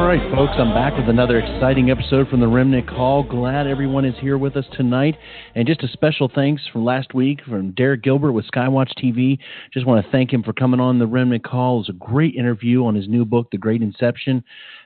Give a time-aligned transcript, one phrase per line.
[0.00, 3.22] All right, folks, I'm back with another exciting episode from the Remnant Call.
[3.22, 5.14] Glad everyone is here with us tonight.
[5.54, 9.38] And just a special thanks from last week from Derek Gilbert with Skywatch TV.
[9.74, 11.76] Just want to thank him for coming on the Remnant Call.
[11.76, 14.42] It was a great interview on his new book, The Great Inception.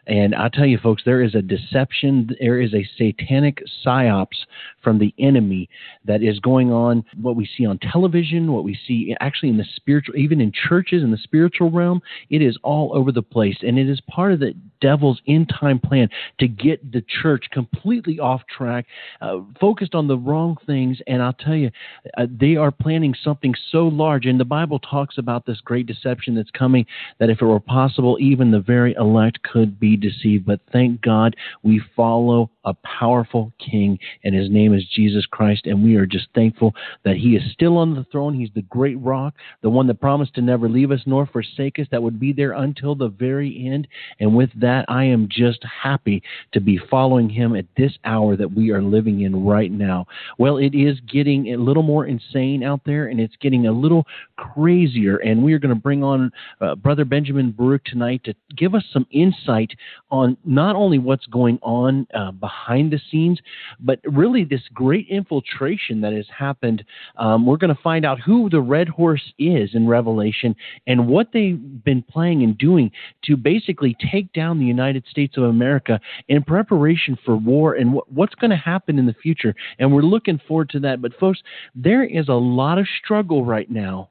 [0.07, 4.45] And I'll tell you, folks, there is a deception, there is a satanic psyops
[4.83, 5.69] from the enemy
[6.05, 7.05] that is going on.
[7.21, 11.03] What we see on television, what we see actually in the spiritual, even in churches
[11.03, 13.57] in the spiritual realm, it is all over the place.
[13.63, 18.21] And it is part of the devil's end time plan to get the church completely
[18.21, 18.87] off track,
[19.23, 20.99] uh, focused on the wrong things.
[21.07, 21.71] And I'll tell you,
[22.19, 24.27] uh, they are planning something so large.
[24.27, 26.85] And the Bible talks about this great deception that's coming
[27.19, 30.47] that if it were possible, even the very elect could be deceived.
[30.47, 35.67] But thank God we follow a powerful king, and his name is Jesus Christ.
[35.67, 38.35] And we are just thankful that he is still on the throne.
[38.35, 41.87] He's the great rock, the one that promised to never leave us nor forsake us,
[41.91, 43.87] that would be there until the very end.
[44.21, 48.53] And with that, I am just happy to be following him at this hour that
[48.53, 50.07] we are living in right now.
[50.39, 54.07] Well, it is getting a little more insane out there, and it's getting a little
[54.37, 55.17] crazier.
[55.19, 58.85] And we are going to bring on uh, Brother Benjamin Baruch tonight to give us
[58.93, 59.73] some insight
[60.11, 63.41] on not only what's going on uh, behind the scenes,
[63.81, 66.85] but really this great infiltration that has happened.
[67.17, 70.55] Um, we're going to find out who the Red Horse is in Revelation
[70.87, 72.91] and what they've been playing and doing
[73.25, 78.11] to basically take down the United States of America in preparation for war and what,
[78.13, 79.55] what's going to happen in the future.
[79.79, 81.03] And we're looking forward to that.
[81.03, 81.41] But, folks,
[81.75, 84.11] there is a lot of struggle right now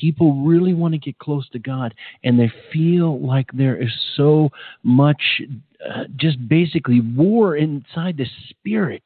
[0.00, 4.50] people really want to get close to God and they feel like there is so
[4.82, 5.40] much
[5.88, 9.02] uh, just basically war inside the spirit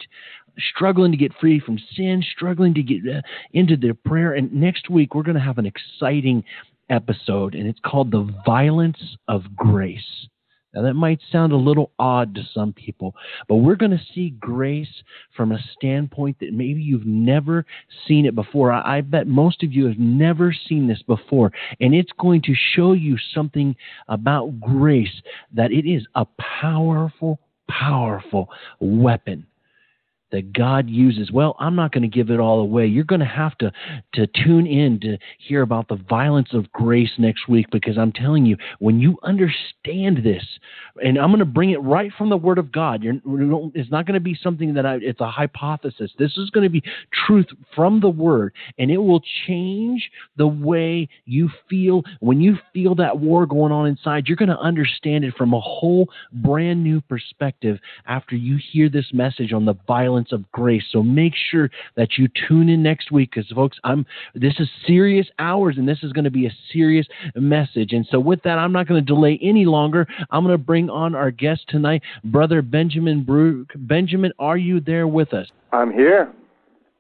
[0.59, 3.21] struggling to get free from sin struggling to get uh,
[3.53, 4.35] into their prayer.
[4.35, 6.45] And next week we're going to have an exciting
[6.89, 10.29] episode and it's called the violence of grace
[10.75, 13.15] now, that might sound a little odd to some people,
[13.49, 15.03] but we're going to see grace
[15.37, 17.67] from a standpoint that maybe you've never
[18.07, 18.71] seen it before.
[18.71, 21.51] I, I, bet most of you have never seen this before,
[21.81, 23.75] and it's going to show you something
[24.09, 25.23] about grace
[25.53, 26.25] that it is a
[26.61, 28.49] powerful, powerful
[28.79, 29.47] weapon
[30.33, 31.31] that God uses.
[31.31, 32.87] Well, I'm not going to give it all away.
[32.87, 33.73] You're going to have to
[34.15, 38.47] to tune in to hear about the violence of grace next week because I'm telling
[38.47, 40.45] you, when you understand this,
[41.03, 43.03] and I'm going to bring it right from the Word of God.
[43.05, 46.13] it's not going to be something that I, it's a hypothesis.
[46.19, 46.83] This is going to be
[47.27, 52.95] truth from the Word, and it will change the way you feel when you feel
[52.97, 54.27] that war going on inside.
[54.27, 59.07] You're going to understand it from a whole brand new perspective after you hear this
[59.13, 60.85] message on the violence of grace.
[60.91, 65.27] So make sure that you tune in next week because, folks, I'm this is serious
[65.39, 67.93] hours and this is going to be a serious message.
[67.93, 70.07] And so, with that, I'm not going to delay any longer.
[70.31, 73.71] I'm going to bring on our guest tonight, Brother Benjamin Baruch.
[73.77, 75.49] Benjamin, are you there with us?
[75.73, 76.33] I'm here.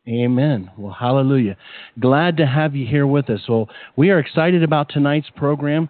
[0.08, 0.70] Amen.
[0.76, 1.56] Well, hallelujah.
[2.00, 3.40] Glad to have you here with us.
[3.48, 5.88] Well, we are excited about tonight's program.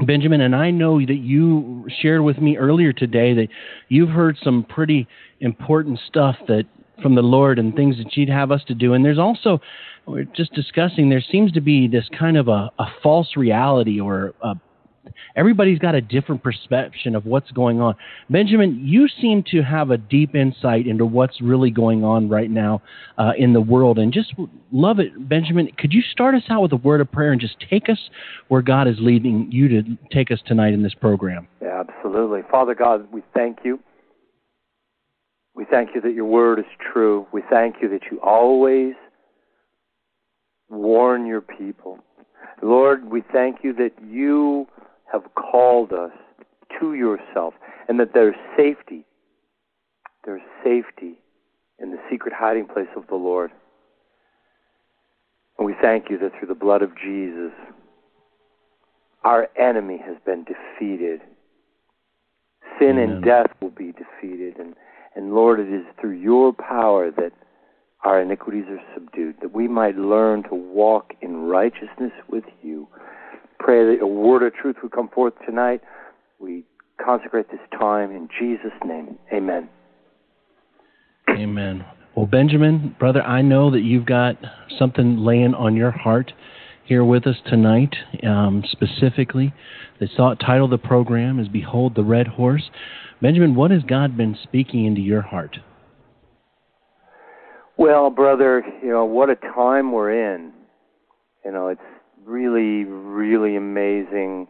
[0.00, 3.48] Benjamin, and I know that you shared with me earlier today that
[3.88, 5.06] you've heard some pretty
[5.40, 6.64] important stuff that
[7.02, 8.94] from the Lord and things that you'd have us to do.
[8.94, 9.60] And there's also,
[10.06, 14.32] we're just discussing, there seems to be this kind of a, a false reality or
[14.42, 14.54] a
[15.36, 17.94] everybody's got a different perception of what's going on.
[18.30, 22.82] Benjamin, you seem to have a deep insight into what's really going on right now
[23.18, 24.34] uh, in the world, and just
[24.72, 25.70] love it, Benjamin.
[25.78, 27.98] Could you start us out with a word of prayer and just take us
[28.48, 29.82] where God is leading you to
[30.12, 31.46] take us tonight in this program?
[31.60, 32.40] Yeah, absolutely.
[32.50, 33.80] Father God, we thank you.
[35.54, 37.26] We thank you that your word is true.
[37.32, 38.94] We thank you that you always
[40.68, 41.98] warn your people.
[42.62, 44.66] Lord, we thank you that you
[45.14, 46.10] have called us
[46.80, 47.54] to yourself
[47.88, 49.04] and that there's safety.
[50.24, 51.14] There's safety
[51.78, 53.50] in the secret hiding place of the Lord.
[55.58, 57.52] And we thank you that through the blood of Jesus,
[59.22, 61.20] our enemy has been defeated.
[62.78, 63.10] sin Amen.
[63.10, 64.58] and death will be defeated.
[64.58, 64.74] And,
[65.14, 67.32] and Lord, it is through your power that
[68.02, 72.88] our iniquities are subdued, that we might learn to walk in righteousness with you.
[73.64, 75.80] Pray that a word of truth would come forth tonight.
[76.38, 76.64] We
[77.02, 79.18] consecrate this time in Jesus' name.
[79.32, 79.70] Amen.
[81.30, 81.86] Amen.
[82.14, 84.36] Well, Benjamin, brother, I know that you've got
[84.78, 86.34] something laying on your heart
[86.84, 87.96] here with us tonight.
[88.22, 89.54] Um, specifically,
[89.98, 92.70] the title of the program is "Behold the Red Horse."
[93.22, 95.56] Benjamin, what has God been speaking into your heart?
[97.78, 100.52] Well, brother, you know what a time we're in.
[101.46, 101.80] You know, it's
[102.24, 104.48] really, really amazing.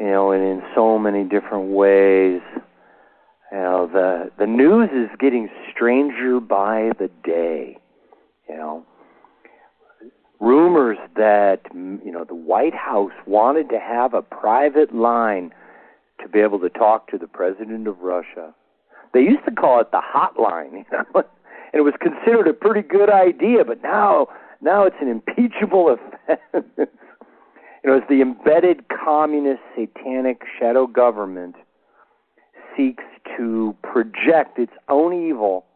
[0.00, 2.40] You know, and in so many different ways.
[3.52, 7.78] You know, the the news is getting stranger by the day.
[8.48, 8.86] You know,
[10.40, 15.52] rumors that you know the White House wanted to have a private line
[16.20, 18.54] to be able to talk to the president of Russia.
[19.12, 21.24] They used to call it the hotline, you know, and
[21.72, 23.64] it was considered a pretty good idea.
[23.64, 24.28] But now,
[24.64, 25.94] now it's an impeachable
[26.26, 26.66] offense.
[26.74, 26.86] you
[27.84, 31.54] know, as the embedded communist satanic shadow government
[32.76, 33.04] seeks
[33.36, 35.66] to project its own evil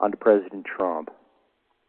[0.00, 1.10] onto President Trump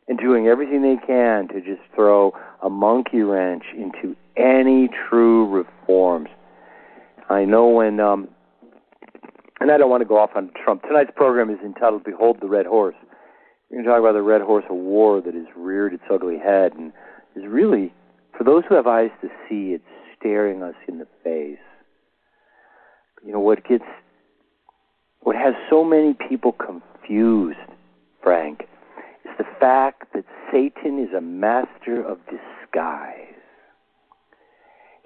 [0.07, 6.29] and doing everything they can to just throw a monkey wrench into any true reforms.
[7.29, 8.27] I know when, um,
[9.59, 10.83] and I don't want to go off on Trump.
[10.83, 12.95] Tonight's program is entitled "Behold the Red Horse."
[13.69, 16.37] We're going to talk about the red horse of war that has reared its ugly
[16.37, 16.93] head and
[17.35, 17.93] is really,
[18.37, 19.83] for those who have eyes to see, it's
[20.17, 21.59] staring us in the face.
[23.25, 23.83] You know what gets,
[25.21, 27.57] what has so many people confused,
[28.23, 28.61] Frank,
[29.25, 33.23] is the fact that Satan is a master of disguise.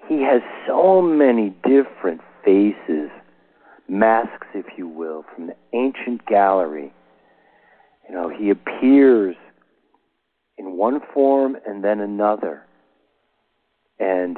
[0.08, 3.10] He has so many different faces,
[3.88, 6.92] masks, if you will, from the ancient gallery.
[8.12, 9.36] You know, he appears
[10.58, 12.62] in one form and then another.
[13.98, 14.36] And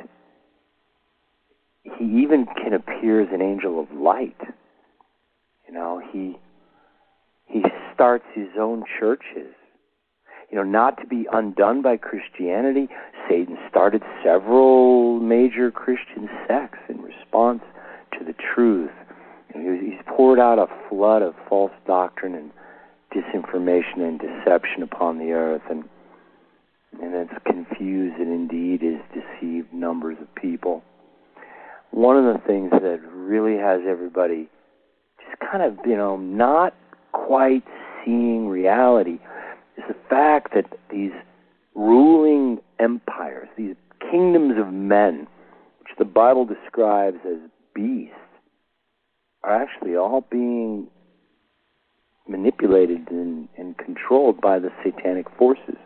[1.83, 4.41] he even can appear as an angel of light.
[5.67, 6.39] You know, he
[7.47, 9.53] he starts his own churches.
[10.53, 12.89] You know, not to be undone by Christianity,
[13.29, 17.63] Satan started several major Christian sects in response
[18.17, 18.93] to the truth.
[19.53, 22.53] You know, he's poured out a flood of false doctrine and
[23.15, 25.85] disinformation and deception upon the earth, and
[27.01, 30.83] and it's confused and indeed is deceived numbers of people.
[31.91, 34.49] One of the things that really has everybody
[35.19, 36.75] just kind of, you know, not
[37.13, 37.65] quite
[38.05, 39.19] seeing reality
[39.77, 41.13] is the fact that these
[41.75, 43.77] ruling empires, these
[44.11, 45.27] kingdoms of men,
[45.81, 47.39] which the Bible describes as
[47.75, 48.15] beasts,
[49.43, 50.89] are actually all being
[52.29, 55.77] manipulated and, and controlled by the satanic forces.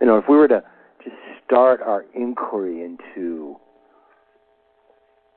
[0.00, 0.62] You know, if we were to
[1.02, 3.56] just start our inquiry into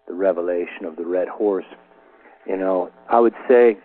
[0.07, 1.65] the revelation of the red horse,
[2.47, 3.77] you know, I would say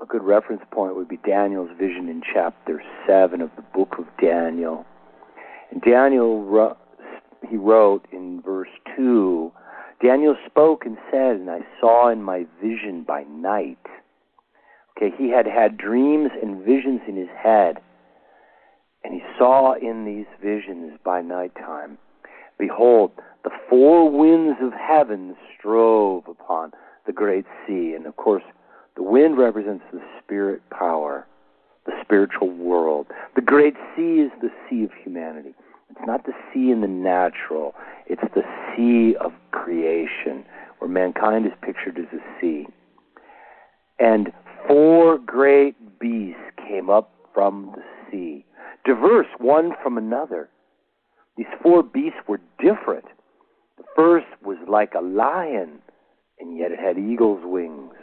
[0.00, 4.06] a good reference point would be Daniel's vision in chapter 7 of the book of
[4.20, 4.84] Daniel.
[5.70, 6.76] And Daniel,
[7.48, 9.52] he wrote in verse 2
[10.02, 13.78] Daniel spoke and said, And I saw in my vision by night.
[14.96, 17.80] Okay, he had had dreams and visions in his head.
[19.04, 21.98] And he saw in these visions by nighttime,
[22.58, 23.12] Behold,
[23.44, 26.72] the four winds of heaven strove upon
[27.06, 27.94] the great sea.
[27.94, 28.44] And of course,
[28.96, 31.26] the wind represents the spirit power,
[31.86, 33.06] the spiritual world.
[33.34, 35.54] The great sea is the sea of humanity.
[36.02, 37.74] It's not the sea in the natural,
[38.08, 38.42] it's the
[38.74, 40.44] sea of creation,
[40.78, 42.66] where mankind is pictured as a sea.
[44.00, 44.32] And
[44.66, 48.44] four great beasts came up from the sea,
[48.84, 50.48] diverse one from another.
[51.36, 53.04] These four beasts were different.
[53.78, 55.78] The first was like a lion,
[56.40, 57.94] and yet it had eagle's wings.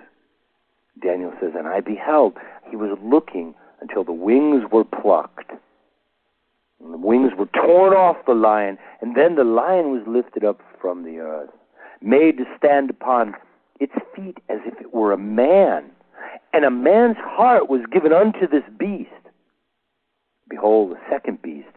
[1.04, 2.38] Daniel says, And I beheld,
[2.70, 5.52] he was looking until the wings were plucked.
[6.82, 10.62] And the wings were torn off the lion, and then the lion was lifted up
[10.82, 11.50] from the earth,
[12.02, 13.36] made to stand upon
[13.80, 15.92] its feet as if it were a man.
[16.54, 19.10] And a man's heart was given unto this beast.
[20.50, 21.68] Behold, the second beast,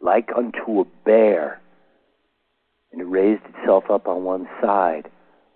[0.00, 1.60] like unto a bear,
[2.90, 5.08] and it raised itself up on one side,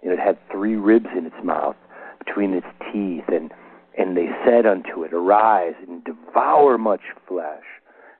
[0.02, 1.76] and it had three ribs in its mouth
[2.24, 3.50] between its teeth, and
[3.96, 7.62] and they said unto it, Arise and devour much flesh.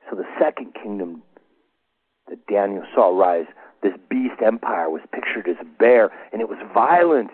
[0.08, 1.23] So the second kingdom
[2.28, 3.46] that Daniel saw rise,
[3.82, 7.30] this beast empire was pictured as a bear, and it was violent,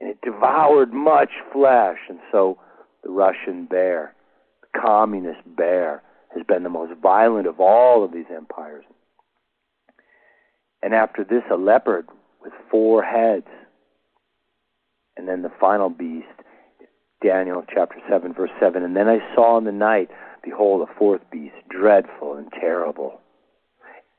[0.00, 1.98] and it devoured much flesh.
[2.08, 2.58] And so
[3.02, 4.14] the Russian bear,
[4.62, 6.02] the communist bear,
[6.34, 8.84] has been the most violent of all of these empires.
[10.82, 12.06] And after this, a leopard
[12.42, 13.46] with four heads.
[15.16, 16.26] And then the final beast,
[17.24, 18.82] Daniel chapter 7, verse 7.
[18.82, 20.10] And then I saw in the night,
[20.44, 23.20] behold, a fourth beast, dreadful and terrible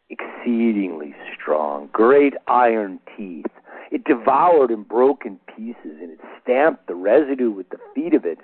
[0.10, 3.46] exceedingly strong, great iron teeth.
[3.92, 8.26] It devoured and broke in pieces, and it stamped the residue with the feet of
[8.26, 8.40] it.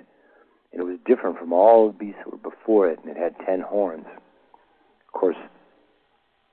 [0.72, 3.34] And it was different from all the beasts that were before it, and it had
[3.46, 4.06] ten horns.
[4.06, 5.36] Of course,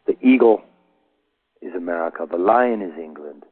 [0.05, 0.62] the eagle
[1.62, 3.43] is America, the lion is England.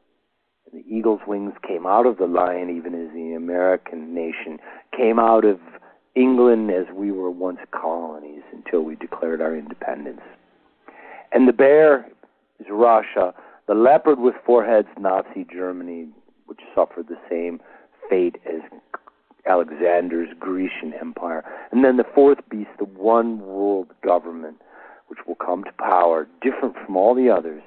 [0.70, 4.58] And the eagle's wings came out of the lion, even as the American nation
[4.94, 5.58] came out of
[6.18, 10.20] England as we were once colonies until we declared our independence.
[11.32, 12.08] And the bear
[12.58, 13.34] is Russia.
[13.68, 16.08] The leopard with four heads, Nazi Germany,
[16.46, 17.60] which suffered the same
[18.10, 18.62] fate as
[19.46, 21.44] Alexander's Grecian Empire.
[21.70, 24.56] And then the fourth beast, the one world government,
[25.06, 27.62] which will come to power, different from all the others,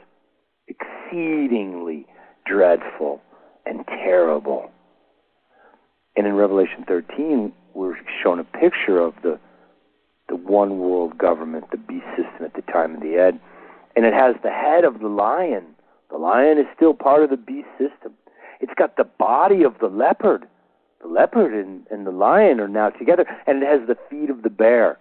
[0.68, 2.06] exceedingly
[2.46, 3.22] dreadful
[3.66, 4.72] and terrible.
[6.18, 9.40] And in Revelation 13, we're shown a picture of the
[10.30, 13.42] the one world government, the beast system at the time of the end
[13.96, 15.66] and it has the head of the lion.
[16.10, 18.14] The lion is still part of the beast system.
[18.60, 20.48] It's got the body of the leopard.
[21.02, 24.44] The leopard and, and the lion are now together, and it has the feet of
[24.44, 25.00] the bear.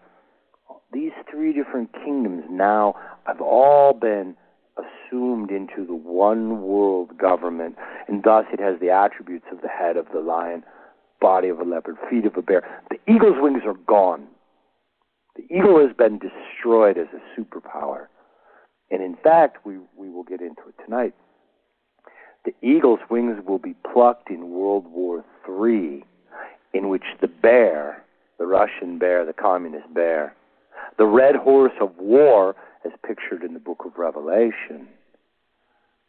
[0.92, 2.94] These three different kingdoms now
[3.26, 4.34] have all been
[4.76, 7.76] assumed into the one world government,
[8.08, 10.64] and thus it has the attributes of the head of the lion,
[11.20, 12.82] body of a leopard, feet of a bear.
[12.90, 14.26] The eagle's wings are gone.
[15.36, 18.06] The eagle has been destroyed as a superpower.
[18.90, 21.14] And in fact, we, we will get into it tonight.
[22.44, 26.04] The eagle's wings will be plucked in World War III,
[26.72, 28.02] in which the bear,
[28.38, 30.34] the Russian bear, the communist bear,
[30.98, 34.88] the red horse of war, as pictured in the book of Revelation,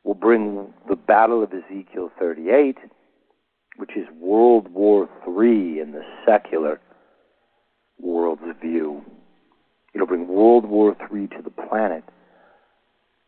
[0.04, 2.78] will bring the battle of Ezekiel 38,
[3.82, 6.80] which is World War III in the secular
[8.00, 9.02] world's view.
[9.96, 12.04] It'll bring World War III to the planet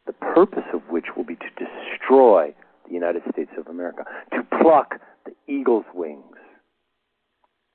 [0.05, 2.53] the purpose of which will be to destroy
[2.86, 6.38] the United States of America, to pluck the eagle's wings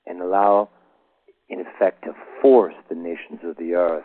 [0.07, 0.69] and allow,
[1.49, 4.05] in effect, to force the nations of the earth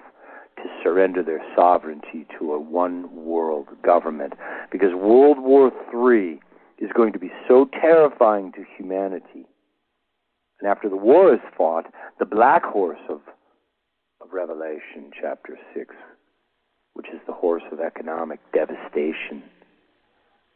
[0.57, 4.33] to surrender their sovereignty to a one world government.
[4.71, 6.39] Because World War III
[6.83, 9.47] is going to be so terrifying to humanity.
[10.59, 11.85] And after the war is fought,
[12.19, 13.21] the black horse of,
[14.21, 15.95] of Revelation, chapter 6,
[16.93, 19.43] which is the horse of economic devastation,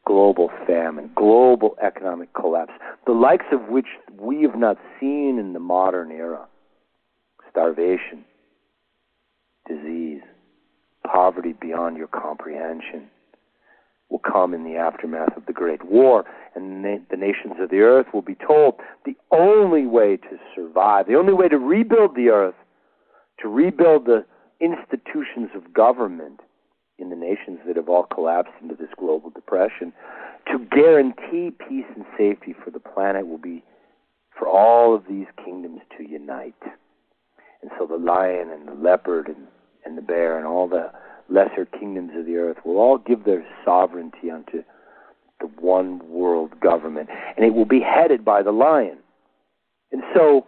[0.05, 2.73] global famine, global economic collapse,
[3.05, 3.87] the likes of which
[4.19, 6.45] we have not seen in the modern era
[7.49, 8.23] starvation,
[9.67, 10.21] disease,
[11.05, 13.09] poverty beyond your comprehension
[14.09, 16.23] will come in the aftermath of the Great War,
[16.55, 21.15] and the nations of the earth will be told the only way to survive, the
[21.15, 22.55] only way to rebuild the earth,
[23.41, 24.25] to rebuild the
[24.59, 26.39] institutions of government
[26.97, 29.93] in the nations that have all collapsed into this global depression
[30.51, 33.63] to guarantee peace and safety for the planet will be
[34.37, 36.55] for all of these kingdoms to unite.
[37.61, 39.47] And so the lion and the leopard and,
[39.85, 40.91] and the bear and all the
[41.29, 44.63] lesser kingdoms of the earth will all give their sovereignty unto
[45.39, 47.09] the one world government.
[47.35, 48.97] And it will be headed by the lion.
[49.91, 50.45] And so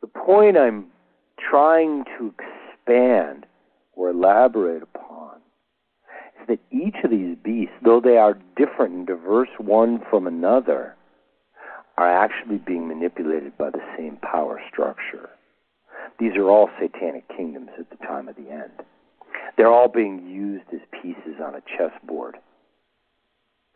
[0.00, 0.86] the point I'm
[1.38, 3.46] trying to expand
[3.92, 5.36] or elaborate upon
[6.40, 10.94] is that each of these beasts, though they are different and diverse one from another,
[11.98, 15.30] are actually being manipulated by the same power structure.
[16.18, 18.72] These are all satanic kingdoms at the time of the end.
[19.56, 22.36] They're all being used as pieces on a chessboard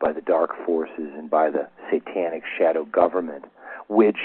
[0.01, 3.45] by the dark forces and by the satanic shadow government,
[3.89, 4.19] which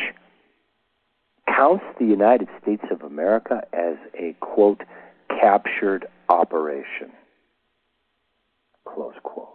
[1.47, 4.81] counts the United States of America as a, quote,
[5.29, 7.11] captured operation,
[8.85, 9.49] close quote.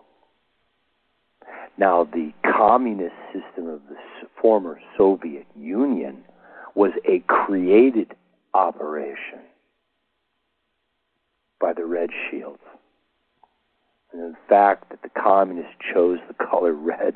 [1.79, 3.97] Now, the communist system of the
[4.41, 6.25] former Soviet Union
[6.75, 8.15] was a created
[8.53, 9.41] operation
[11.61, 12.63] by the Red Shields.
[14.13, 17.15] And the fact that the communists chose the color red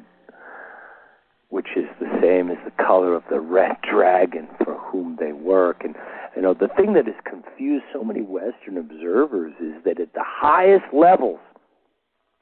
[1.55, 5.85] which is the same as the color of the red dragon for whom they work.
[5.85, 5.95] And
[6.35, 10.25] you know, the thing that has confused so many Western observers is that at the
[10.25, 11.39] highest levels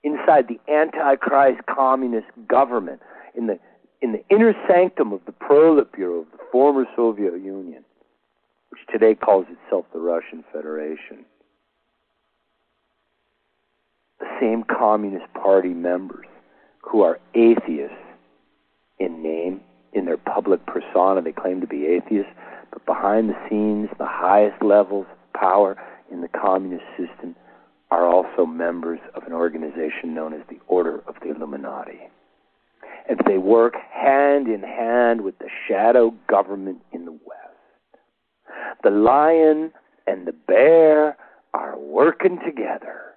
[0.03, 3.03] inside the Antichrist communist government
[3.37, 3.59] in the
[4.01, 7.85] in the inner sanctum of the Politburo of the former Soviet Union,
[8.71, 11.27] which today calls itself the Russian Federation.
[14.23, 16.27] The same Communist Party members
[16.81, 17.97] who are atheists
[19.01, 19.61] in name,
[19.93, 22.31] in their public persona, they claim to be atheists,
[22.71, 25.77] but behind the scenes, the highest levels of power
[26.13, 27.35] in the communist system
[27.91, 31.99] are also members of an organization known as the Order of the Illuminati.
[33.09, 37.99] And they work hand in hand with the shadow government in the West.
[38.85, 39.73] The lion
[40.07, 41.17] and the bear
[41.55, 43.12] are working together.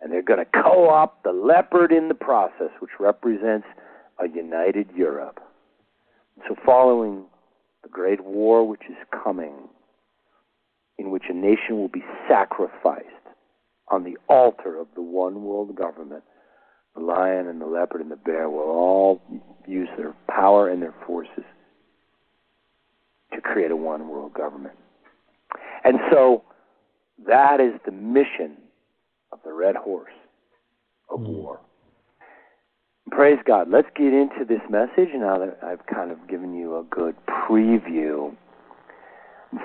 [0.00, 3.66] And they're going to co opt the leopard in the process, which represents
[4.18, 5.40] a united Europe.
[6.48, 7.24] So, following
[7.82, 9.68] the great war which is coming,
[10.98, 13.06] in which a nation will be sacrificed
[13.88, 16.22] on the altar of the one world government,
[16.94, 19.22] the lion and the leopard and the bear will all
[19.66, 21.44] use their power and their forces
[23.32, 24.74] to create a one world government.
[25.84, 26.42] And so
[27.26, 28.56] that is the mission
[29.32, 30.12] of the red horse
[31.10, 31.28] of mm.
[31.28, 31.60] war.
[33.10, 33.68] Praise God.
[33.70, 38.34] Let's get into this message now that I've kind of given you a good preview.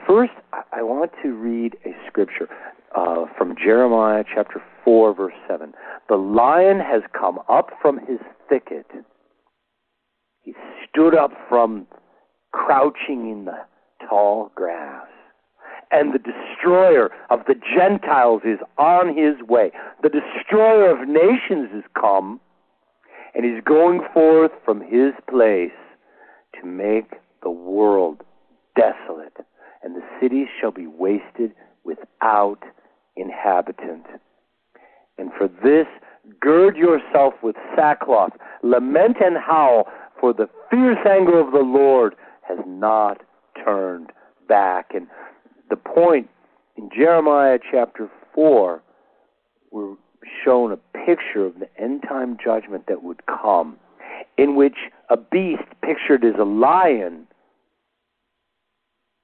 [0.08, 0.34] First,
[0.74, 2.50] I want to read a scripture
[2.96, 5.74] uh, from Jeremiah chapter 4, verse 7.
[6.10, 8.20] The lion has come up from his
[8.50, 8.88] thicket.
[10.42, 10.54] He
[10.90, 11.86] stood up from
[12.52, 13.66] crouching in the
[14.10, 15.08] tall grass.
[15.92, 19.72] And the destroyer of the Gentiles is on his way.
[20.04, 22.40] The destroyer of nations is come,
[23.34, 25.72] and he's going forth from his place
[26.60, 27.12] to make
[27.44, 28.24] the world
[28.76, 29.38] desolate,
[29.84, 32.60] and the cities shall be wasted without
[33.16, 34.06] inhabitant.
[35.18, 35.88] And for this,
[36.40, 39.88] gird yourself with sackcloth, lament and howl,
[40.20, 43.22] for the fierce anger of the Lord has not
[43.64, 44.12] turned
[44.48, 44.92] back.
[44.94, 45.08] And
[45.70, 46.30] the point
[46.78, 48.82] in Jeremiah chapter 4,
[49.72, 49.96] we're
[50.44, 53.78] shown a picture of the end time judgment that would come,
[54.38, 54.78] in which
[55.10, 57.28] a beast pictured as a lion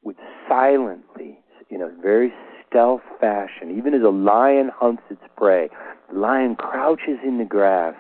[0.04, 2.34] would silently, in a very
[2.68, 5.70] stealth fashion, even as a lion hunts its prey.
[6.12, 7.96] The lion crouches in the grass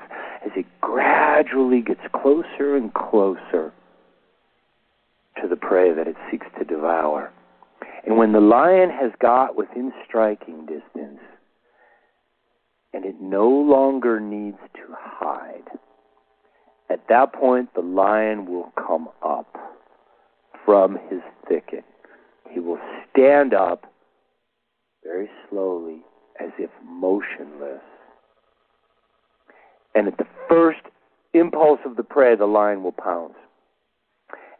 [0.45, 3.73] as it gradually gets closer and closer
[5.41, 7.31] to the prey that it seeks to devour.
[8.05, 11.19] And when the lion has got within striking distance,
[12.93, 15.69] and it no longer needs to hide,
[16.89, 19.55] at that point the lion will come up
[20.65, 21.85] from his thicket.
[22.49, 22.79] He will
[23.11, 23.85] stand up
[25.03, 26.01] very slowly,
[26.39, 27.81] as if motionless.
[29.95, 30.79] And at the first
[31.33, 33.35] impulse of the prey, the lion will pounce.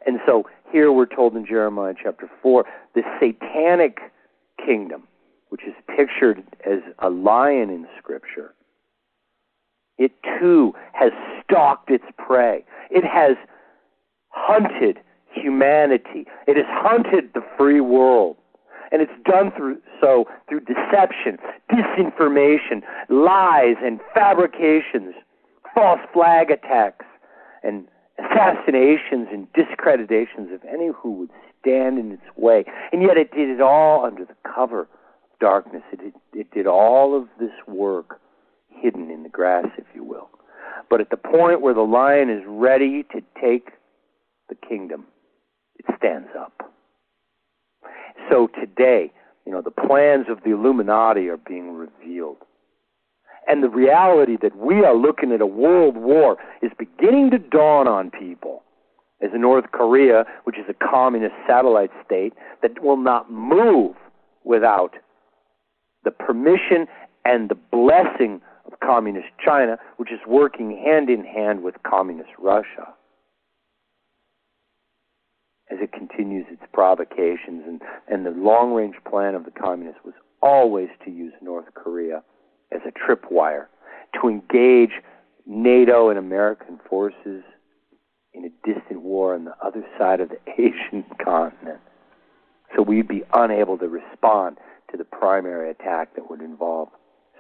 [0.05, 3.99] And so here we're told in Jeremiah chapter 4 the satanic
[4.65, 5.07] kingdom,
[5.49, 8.53] which is pictured as a lion in Scripture,
[9.97, 11.11] it too has
[11.43, 12.65] stalked its prey.
[12.89, 13.37] It has
[14.29, 14.99] hunted
[15.31, 16.25] humanity.
[16.47, 18.37] It has hunted the free world.
[18.91, 21.37] And it's done through so through deception,
[21.71, 25.13] disinformation, lies and fabrications,
[25.73, 27.05] false flag attacks,
[27.63, 27.87] and
[28.23, 31.29] assassinations and discreditations of any who would
[31.61, 32.65] stand in its way.
[32.91, 34.87] And yet it did it all under the cover of
[35.39, 35.83] darkness.
[35.91, 38.19] It, it, it did all of this work
[38.69, 40.29] hidden in the grass, if you will.
[40.89, 43.71] But at the point where the lion is ready to take
[44.49, 45.05] the kingdom,
[45.77, 46.73] it stands up.
[48.29, 49.11] So today,
[49.45, 52.37] you know, the plans of the Illuminati are being revealed.
[53.47, 57.87] And the reality that we are looking at a world war is beginning to dawn
[57.87, 58.63] on people.
[59.21, 63.95] As North Korea, which is a communist satellite state that will not move
[64.43, 64.95] without
[66.03, 66.87] the permission
[67.25, 72.93] and the blessing of communist China, which is working hand in hand with communist Russia
[75.71, 77.63] as it continues its provocations.
[77.65, 82.23] And, and the long range plan of the communists was always to use North Korea
[82.71, 83.65] as a tripwire
[84.21, 84.91] to engage
[85.45, 87.43] NATO and American forces
[88.33, 91.79] in a distant war on the other side of the Asian continent.
[92.75, 94.57] So we'd be unable to respond
[94.91, 96.89] to the primary attack that would involve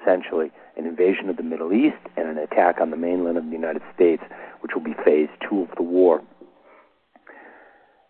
[0.01, 3.51] essentially an invasion of the Middle East and an attack on the mainland of the
[3.51, 4.23] United States,
[4.61, 6.21] which will be phase two of the war.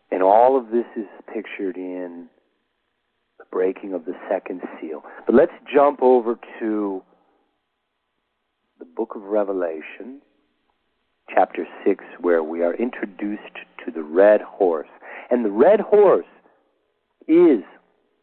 [0.09, 2.27] And all of this is pictured in
[3.37, 5.03] the breaking of the second seal.
[5.25, 7.03] But let's jump over to
[8.81, 10.21] the book of Revelation,
[11.29, 14.87] chapter 6, where we are introduced to the red horse.
[15.29, 16.25] And the red horse
[17.27, 17.61] is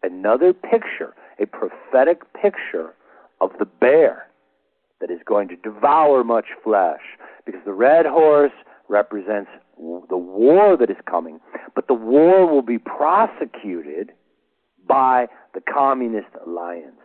[0.02, 2.92] another picture, a prophetic picture
[3.40, 4.26] of the bear
[5.00, 7.02] that is going to devour much flesh.
[7.46, 8.50] Because the red horse
[8.88, 11.38] represents the war that is coming,
[11.76, 14.10] but the war will be prosecuted
[14.88, 16.96] by the Communist Alliance,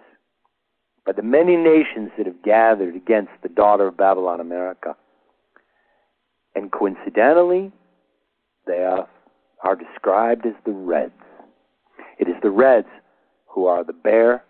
[1.05, 4.95] by the many nations that have gathered against the daughter of Babylon, America.
[6.55, 7.71] And coincidentally,
[8.65, 9.07] they are,
[9.75, 11.13] described as the Reds.
[12.19, 12.87] It is the Reds
[13.47, 14.43] who are the bear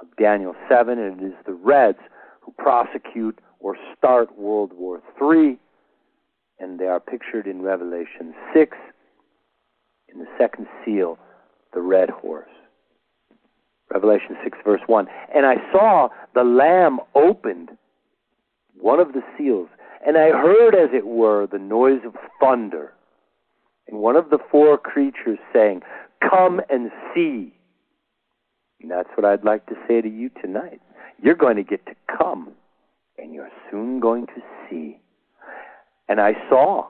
[0.00, 1.98] of Daniel 7, and it is the Reds
[2.40, 5.58] who prosecute or start World War III,
[6.58, 8.76] and they are pictured in Revelation 6,
[10.08, 11.18] in the second seal,
[11.72, 12.48] the red horse.
[13.92, 15.06] Revelation 6, verse 1.
[15.34, 17.70] And I saw the Lamb opened
[18.78, 19.68] one of the seals,
[20.06, 22.92] and I heard, as it were, the noise of thunder,
[23.88, 25.82] and one of the four creatures saying,
[26.20, 27.54] Come and see.
[28.80, 30.80] And that's what I'd like to say to you tonight.
[31.20, 32.50] You're going to get to come,
[33.16, 34.98] and you're soon going to see.
[36.08, 36.86] And I saw,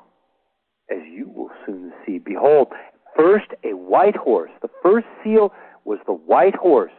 [0.90, 2.68] as you will soon see, behold,
[3.16, 4.50] first a white horse.
[4.60, 5.52] The first seal
[5.84, 6.92] was the white horse.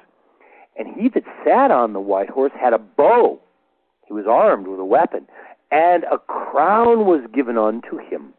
[0.77, 3.39] And he that sat on the white horse had a bow.
[4.07, 5.27] He was armed with a weapon.
[5.71, 8.33] And a crown was given unto him.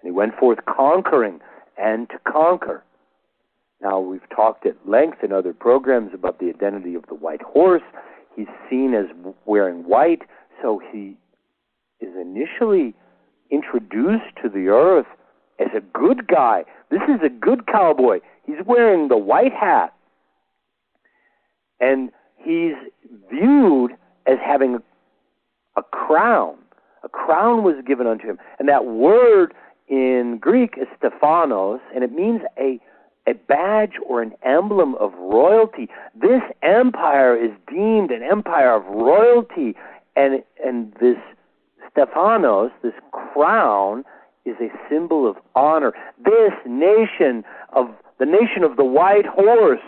[0.00, 1.40] And he went forth conquering
[1.76, 2.82] and to conquer.
[3.80, 7.82] Now, we've talked at length in other programs about the identity of the white horse.
[8.36, 9.06] He's seen as
[9.44, 10.22] wearing white,
[10.62, 11.16] so he
[12.00, 12.94] is initially
[13.50, 15.06] introduced to the earth
[15.58, 16.64] as a good guy.
[16.90, 18.20] This is a good cowboy.
[18.44, 19.94] He's wearing the white hat.
[21.80, 22.74] And he's
[23.30, 23.92] viewed
[24.26, 24.78] as having
[25.76, 26.56] a crown.
[27.04, 28.38] A crown was given unto him.
[28.58, 29.54] And that word
[29.88, 32.80] in Greek is Stephanos, and it means a
[33.28, 35.88] a badge or an emblem of royalty.
[36.20, 39.76] This empire is deemed an empire of royalty,
[40.16, 41.18] and and this
[41.90, 44.04] Stephanos, this crown,
[44.44, 45.92] is a symbol of honor.
[46.24, 47.88] This nation of
[48.22, 49.80] the nation of the white horse,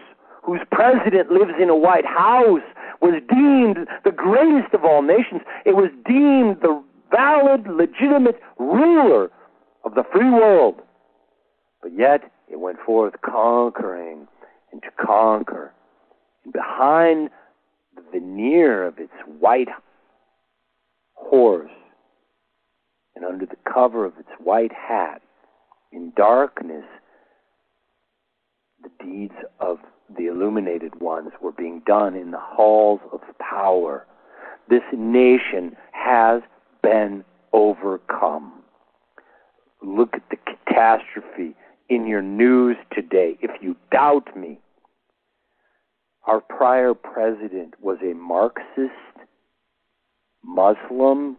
[0.43, 2.67] whose president lives in a white house,
[3.01, 5.43] was deemed the greatest of all nations.
[5.65, 9.31] It was deemed the valid, legitimate ruler
[9.85, 10.83] of the free world.
[11.81, 14.27] But yet, it went forth conquering
[14.73, 15.73] and to conquer.
[16.43, 17.31] And behind
[17.95, 19.69] the veneer of its white
[21.13, 21.71] horse
[23.15, 25.23] and under the cover of its white hat,
[25.93, 26.85] in darkness,
[28.85, 29.79] the deeds of
[30.17, 34.07] the illuminated ones were being done in the halls of power.
[34.69, 36.43] This nation has
[36.83, 38.53] been overcome.
[39.83, 41.55] Look at the catastrophe
[41.89, 43.37] in your news today.
[43.41, 44.59] If you doubt me,
[46.27, 48.93] our prior president was a Marxist
[50.43, 51.37] Muslim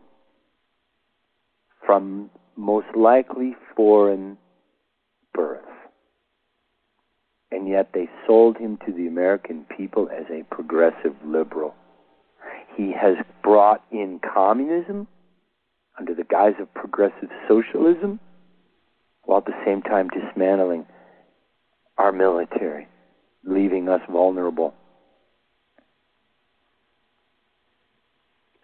[1.85, 4.37] from most likely foreign
[5.33, 5.61] birth.
[7.55, 11.73] And yet they sold him to the American people as a progressive liberal.
[12.75, 15.07] He has brought in communism
[15.97, 18.19] under the guise of progressive socialism
[19.23, 20.85] while at the same time dismantling
[21.97, 22.89] our military,
[23.45, 24.73] leaving us vulnerable.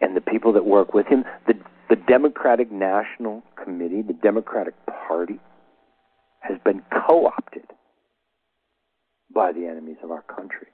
[0.02, 1.54] And the people that work with him, the,
[1.88, 5.40] the Democratic National Committee, the Democratic Party,
[6.40, 7.64] has been co opted
[9.32, 10.68] by the enemies of our country.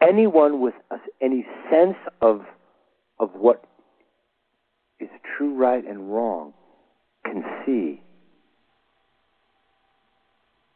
[0.00, 0.74] Anyone with
[1.20, 2.42] any sense of,
[3.18, 3.64] of what
[5.00, 6.52] is true, right, and wrong
[7.24, 8.02] can see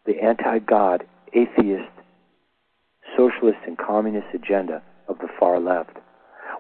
[0.06, 1.90] the anti God, atheist,
[3.16, 5.96] socialist, and communist agenda of the far left,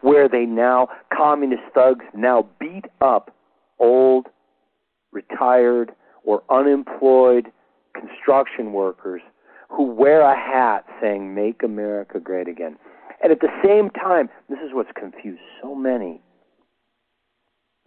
[0.02, 3.34] where they now, communist thugs now beat up
[3.78, 4.26] old,
[5.12, 7.50] retired, or unemployed
[8.00, 9.22] construction workers
[9.68, 12.76] who wear a hat saying, Make America Great Again.
[13.22, 16.22] And at the same time, this is what's confused so many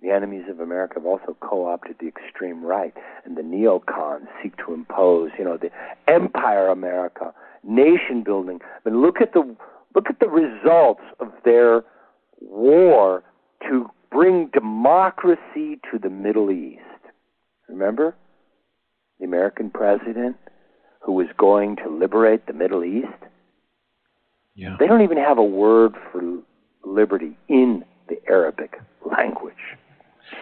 [0.04, 4.74] the enemies of America have also co-opted the extreme right, and the neocons seek to
[4.74, 5.72] impose, you know, the
[6.12, 8.60] empire America, nation building.
[8.84, 9.56] But look at the
[9.96, 11.84] look at the results of their
[12.42, 13.24] war
[13.70, 16.82] to bring democracy to the Middle East.
[17.70, 18.14] Remember
[19.24, 20.36] the American president
[21.00, 23.08] who was going to liberate the Middle East?
[24.56, 24.76] Yeah.
[24.80, 26.22] They don't even have a word for
[26.86, 28.80] liberty in the Arabic
[29.18, 29.56] language.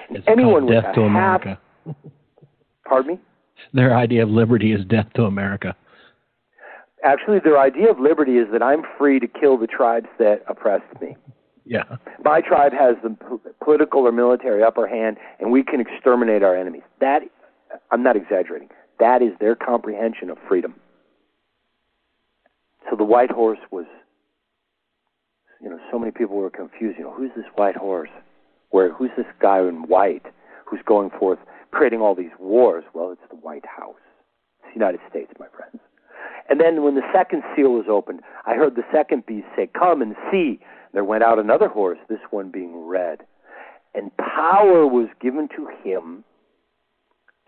[0.09, 1.59] It's Anyone with death to half- America.
[2.85, 3.19] Pardon me?
[3.73, 5.75] Their idea of liberty is death to America.
[7.03, 10.99] Actually, their idea of liberty is that I'm free to kill the tribes that oppressed
[11.01, 11.15] me.
[11.65, 11.83] Yeah.
[12.23, 13.15] My tribe has the
[13.63, 16.81] political or military upper hand, and we can exterminate our enemies.
[16.99, 17.21] That,
[17.91, 18.69] I'm not exaggerating.
[18.99, 20.75] That is their comprehension of freedom.
[22.89, 23.85] So the white horse was,
[25.61, 26.97] you know, so many people were confused.
[26.97, 28.09] You know, who's this white horse?
[28.69, 30.25] Where who's this guy in white
[30.65, 31.39] who's going forth
[31.71, 32.83] creating all these wars?
[32.93, 33.95] Well, it's the White House.
[34.59, 35.79] It's the United States, my friends.
[36.49, 40.01] And then when the second seal was opened, I heard the second beast say, Come
[40.01, 40.59] and see.
[40.93, 43.19] There went out another horse, this one being red.
[43.93, 46.23] And power was given to him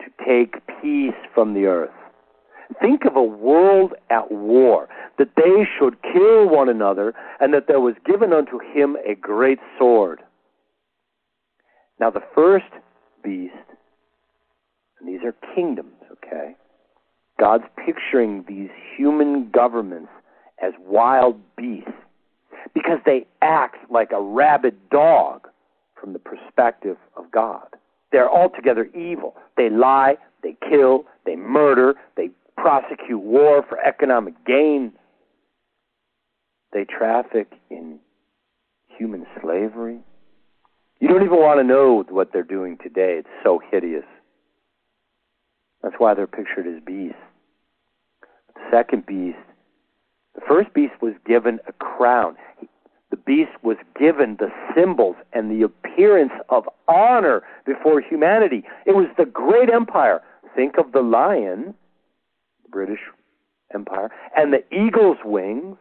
[0.03, 1.91] to take peace from the earth.
[2.81, 4.87] Think of a world at war,
[5.17, 9.59] that they should kill one another, and that there was given unto him a great
[9.77, 10.21] sword.
[11.99, 12.65] Now, the first
[13.23, 13.53] beast,
[14.99, 16.55] and these are kingdoms, okay?
[17.39, 20.09] God's picturing these human governments
[20.61, 21.91] as wild beasts
[22.73, 25.47] because they act like a rabid dog
[25.99, 27.67] from the perspective of God.
[28.13, 29.35] They're altogether evil.
[29.57, 34.93] They lie, they kill, they murder, they prosecute war for economic gain.
[36.71, 37.99] They traffic in
[38.87, 39.99] human slavery.
[40.99, 43.15] You don't even want to know what they're doing today.
[43.17, 44.05] It's so hideous.
[45.81, 47.17] That's why they're pictured as beasts.
[48.53, 49.37] The second beast,
[50.35, 52.35] the first beast was given a crown.
[53.13, 58.63] The beast was given the symbols and the appearance of honor before humanity.
[58.87, 60.23] It was the great empire.
[60.55, 61.75] Think of the lion,
[62.63, 63.01] the British
[63.71, 65.77] Empire, and the eagle's wings,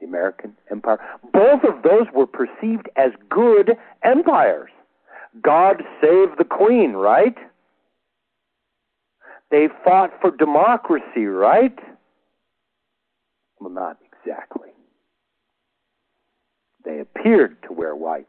[0.00, 1.00] the American Empire.
[1.34, 4.70] Both of those were perceived as good empires.
[5.42, 7.36] God save the queen, right?
[9.50, 11.78] They fought for democracy, right?
[13.60, 14.71] Well, not exactly.
[16.84, 18.26] They appeared to wear white.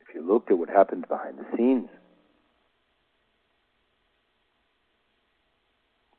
[0.00, 1.88] If you looked at what happened behind the scenes,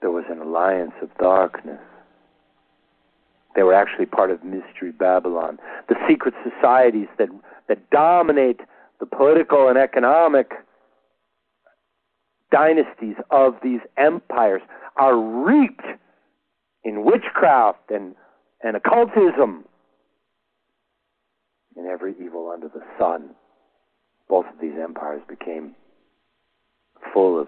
[0.01, 1.79] there was an alliance of darkness.
[3.55, 7.29] They were actually part of Mystery Babylon, the secret societies that,
[7.67, 8.59] that dominate
[8.99, 10.51] the political and economic
[12.51, 14.61] dynasties of these empires
[14.97, 15.85] are reaped
[16.83, 18.15] in witchcraft and,
[18.63, 19.65] and occultism
[21.75, 23.31] and every evil under the sun.
[24.27, 25.75] Both of these empires became
[27.13, 27.47] full of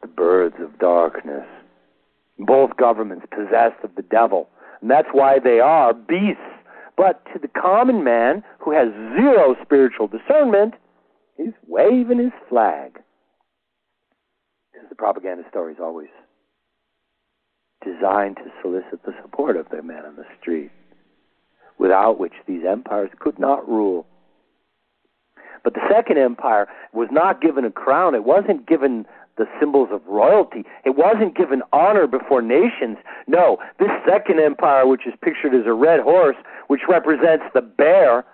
[0.00, 1.46] the birds of darkness.
[2.38, 4.48] Both governments possessed of the devil.
[4.80, 6.40] And that's why they are beasts.
[6.96, 10.74] But to the common man who has zero spiritual discernment,
[11.36, 13.00] he's waving his flag.
[14.72, 16.08] Because the propaganda story is always
[17.84, 20.70] designed to solicit the support of the man on the street,
[21.82, 24.06] without which these empires could not rule.
[25.64, 28.14] But the second empire was not given a crown.
[28.14, 29.04] It wasn't given
[29.36, 30.62] the symbols of royalty.
[30.84, 32.98] It wasn't given honor before nations.
[33.26, 36.36] No, this second empire, which is pictured as a red horse,
[36.68, 38.24] which represents the bear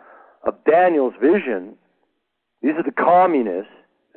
[0.47, 1.75] of Daniel's vision,
[2.61, 3.73] these are the communists.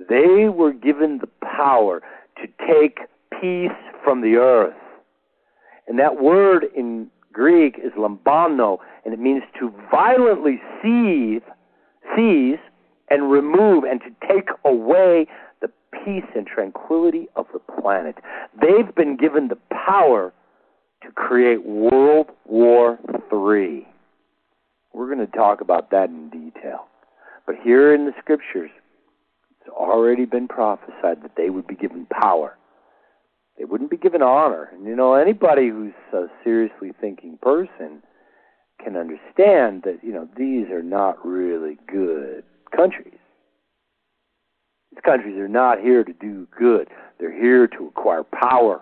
[0.10, 2.02] They were given the power
[2.36, 3.00] to take
[3.40, 4.76] peace from the earth.
[5.88, 11.42] And that word in Greek is lambano, and it means to violently seize,
[12.16, 12.60] seize
[13.10, 15.28] and remove and to take away
[15.62, 18.16] the peace and tranquility of the planet.
[18.60, 20.34] They've been given the power
[21.04, 23.88] to create World War III.
[24.94, 26.88] We're going to talk about that in detail.
[27.46, 28.70] But here in the scriptures,
[29.60, 32.58] it's already been prophesied that they would be given power.
[33.58, 34.70] They wouldn't be given honor.
[34.74, 38.02] And you know, anybody who's a seriously thinking person
[38.84, 42.44] can understand that, you know, these are not really good
[42.76, 43.18] countries.
[44.92, 46.90] These countries are not here to do good.
[47.20, 48.82] They're here to acquire power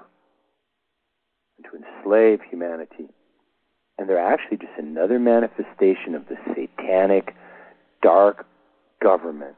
[1.57, 3.09] and to enslave humanity.
[3.97, 7.35] And they're actually just another manifestation of the satanic,
[8.01, 8.45] dark
[9.01, 9.55] government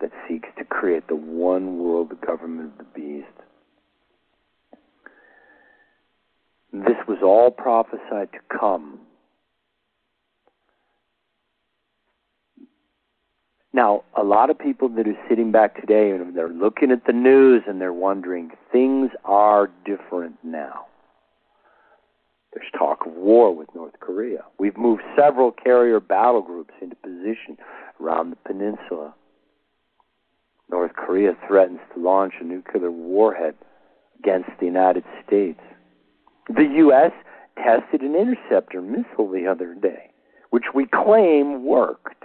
[0.00, 3.26] that seeks to create the one world government of the beast.
[6.72, 9.00] This was all prophesied to come.
[13.78, 17.12] Now, a lot of people that are sitting back today and they're looking at the
[17.12, 20.86] news and they're wondering, things are different now.
[22.52, 24.40] There's talk of war with North Korea.
[24.58, 27.56] We've moved several carrier battle groups into position
[28.00, 29.14] around the peninsula.
[30.68, 33.54] North Korea threatens to launch a nuclear warhead
[34.18, 35.60] against the United States.
[36.48, 37.12] The U.S.
[37.56, 40.10] tested an interceptor missile the other day,
[40.50, 42.24] which we claim worked.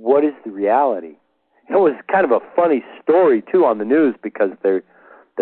[0.00, 1.16] What is the reality?
[1.70, 4.82] It was kind of a funny story, too, on the news because the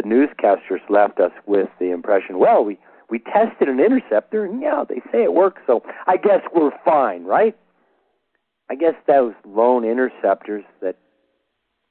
[0.03, 5.01] newscasters left us with the impression, well, we, we tested an interceptor, and yeah, they
[5.13, 7.57] say it works, so I guess we're fine, right?
[8.69, 10.97] I guess those lone interceptors that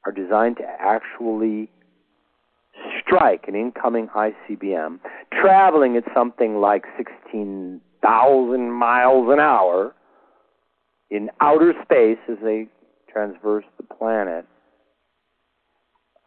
[0.06, 1.70] are designed to actually
[3.02, 5.00] strike an incoming ICBM,
[5.32, 9.96] traveling at something like 16,000 miles an hour
[11.16, 12.68] in outer space as they
[13.12, 14.46] transverse the planet.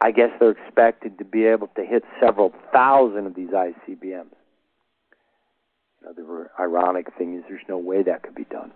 [0.00, 4.34] I guess they're expected to be able to hit several thousand of these ICBMs.
[6.00, 8.70] You know, the ironic thing is there's no way that could be done.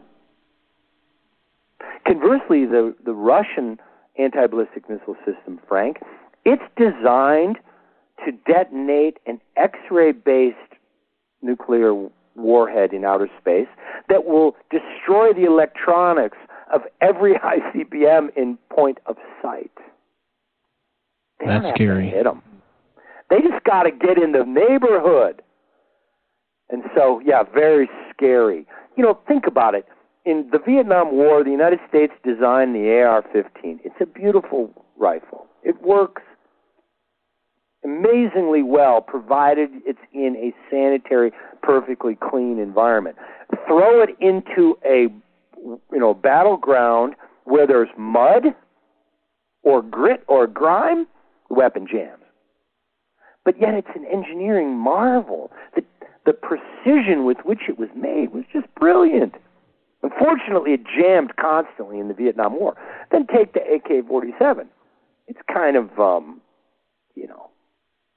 [2.06, 3.78] Conversely, the, the Russian
[4.18, 5.98] anti ballistic missile system, Frank,
[6.44, 7.58] it's designed
[8.24, 10.56] to detonate an X ray based
[11.40, 13.68] nuclear warhead in outer space
[14.08, 16.38] that will destroy the electronics
[16.72, 19.70] of every ICBM in point of sight.
[21.40, 22.08] They That's scary.
[22.08, 22.42] hit them.
[23.30, 25.42] They just got to get in the neighborhood.
[26.70, 28.66] And so, yeah, very scary.
[28.96, 29.86] You know, think about it
[30.24, 33.80] in the Vietnam War, the United States designed the AR-15.
[33.84, 35.46] It's a beautiful rifle.
[35.62, 36.22] It works
[37.84, 43.16] amazingly well, provided it's in a sanitary, perfectly clean environment.
[43.66, 45.08] Throw it into a
[45.64, 47.14] you know battleground
[47.44, 48.54] where there's mud
[49.62, 51.06] or grit or grime,
[51.48, 52.22] the weapon jams.
[53.44, 55.50] But yet, it's an engineering marvel.
[55.74, 55.82] The
[56.24, 59.34] the precision with which it was made was just brilliant.
[60.02, 62.76] Unfortunately, it jammed constantly in the Vietnam War.
[63.10, 64.66] Then take the AK-47.
[65.28, 66.40] It's kind of, um,
[67.14, 67.50] you know,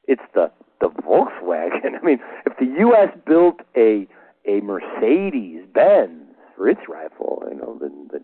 [0.07, 1.97] it's the the Volkswagen.
[2.01, 3.09] I mean, if the U.S.
[3.25, 4.07] built a
[4.47, 6.21] a Mercedes Benz
[6.55, 8.19] for its rifle, you know, then the,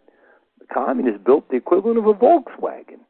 [0.60, 3.02] the communists built the equivalent of a Volkswagen.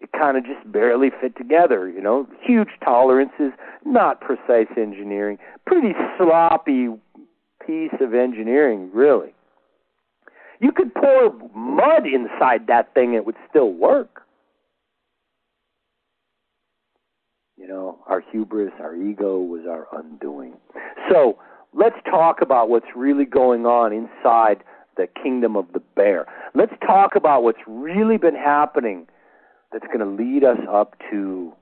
[0.00, 2.26] It kind of just barely fit together, you know.
[2.44, 3.52] Huge tolerances,
[3.84, 6.88] not precise engineering, pretty sloppy
[7.64, 9.32] piece of engineering, really.
[10.58, 14.21] You could pour mud inside that thing, it would still work.
[17.62, 20.54] You know, our hubris, our ego was our undoing.
[21.08, 21.38] So
[21.72, 24.64] let's talk about what's really going on inside
[24.96, 26.26] the kingdom of the bear.
[26.56, 29.06] Let's talk about what's really been happening
[29.72, 31.52] that's going to lead us up to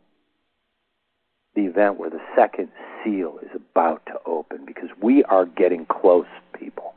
[1.54, 2.70] the event where the second
[3.04, 6.24] seal is about to open because we are getting close,
[6.58, 6.94] people,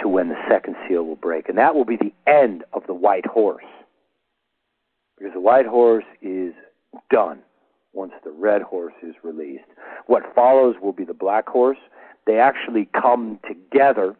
[0.00, 1.50] to when the second seal will break.
[1.50, 3.62] And that will be the end of the white horse.
[5.18, 6.54] Because the white horse is
[7.10, 7.42] done
[7.92, 9.64] once the red horse is released.
[10.06, 11.78] What follows will be the black horse.
[12.26, 14.16] They actually come together,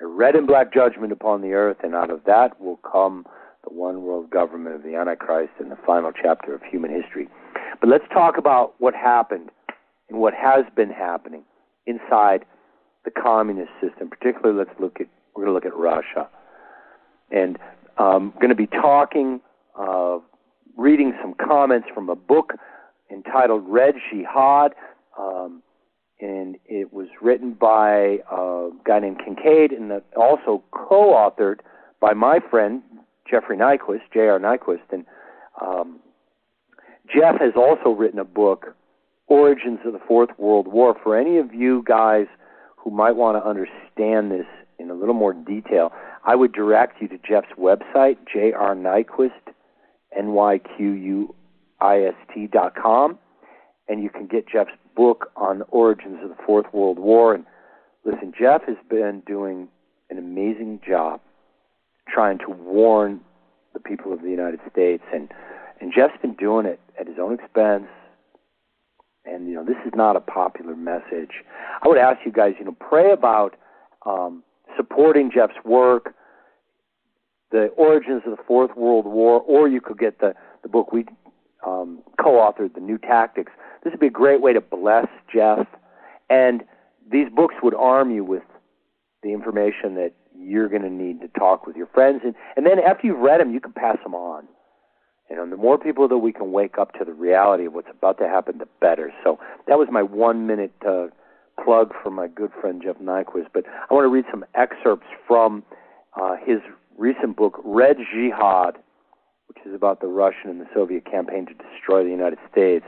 [0.00, 3.24] a red and black judgment upon the earth, and out of that will come
[3.64, 7.28] the one world government of the Antichrist and the final chapter of human history.
[7.80, 9.50] But let's talk about what happened
[10.08, 11.42] and what has been happening
[11.86, 12.44] inside
[13.04, 14.08] the communist system.
[14.08, 16.28] Particularly, let's look at we're going to look at Russia,
[17.30, 17.58] and
[17.98, 19.40] I'm um, going to be talking,
[19.78, 20.18] uh,
[20.76, 22.54] reading some comments from a book
[23.10, 24.74] entitled Red Jihad.
[25.18, 25.62] Um,
[26.20, 31.60] and it was written by a guy named Kincaid and also co-authored
[32.00, 32.82] by my friend
[33.28, 34.38] Jeffrey Nyquist, J.R.
[34.38, 35.04] Nyquist, and
[35.60, 35.98] um,
[37.12, 38.74] Jeff has also written a book,
[39.26, 40.96] Origins of the Fourth World War.
[41.02, 42.26] For any of you guys
[42.76, 44.46] who might want to understand this
[44.78, 45.92] in a little more detail,
[46.24, 48.74] I would direct you to Jeff's website, J.R.
[48.74, 49.32] Nyquist,
[50.16, 51.36] N-Y-Q-U-I-S-T
[52.52, 53.18] dot com,
[53.88, 57.34] and you can get Jeff's book on the origins of the Fourth World War.
[57.34, 57.44] And
[58.04, 59.68] listen, Jeff has been doing
[60.10, 61.20] an amazing job
[62.08, 63.20] trying to warn
[63.74, 65.30] the people of the United States, and
[65.80, 67.88] and Jeff's been doing it at his own expense.
[69.24, 71.42] And you know, this is not a popular message.
[71.82, 73.56] I would ask you guys, you know, pray about
[74.06, 74.42] um,
[74.76, 76.14] supporting Jeff's work,
[77.56, 81.06] the origins of the Fourth World War, or you could get the the book we
[81.66, 83.52] um, co-authored, The New Tactics.
[83.82, 85.66] This would be a great way to bless Jeff,
[86.28, 86.64] and
[87.10, 88.42] these books would arm you with
[89.22, 92.20] the information that you're going to need to talk with your friends.
[92.24, 94.44] And, and then after you've read them, you can pass them on.
[95.30, 98.18] And the more people that we can wake up to the reality of what's about
[98.18, 99.12] to happen, the better.
[99.24, 101.06] So that was my one minute uh,
[101.64, 103.46] plug for my good friend Jeff Nyquist.
[103.52, 105.64] But I want to read some excerpts from
[106.20, 106.58] uh, his
[106.96, 108.76] recent book, Red Jihad,
[109.48, 112.84] which is about the Russian and the Soviet campaign to destroy the United States.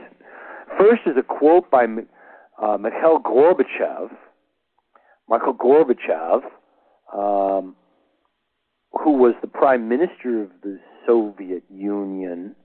[0.77, 4.09] First is a quote by uh, Mikhail Gorbachev.
[5.27, 6.41] Michael Gorbachev,
[7.13, 7.75] um,
[8.91, 12.55] who was the prime minister of the Soviet Union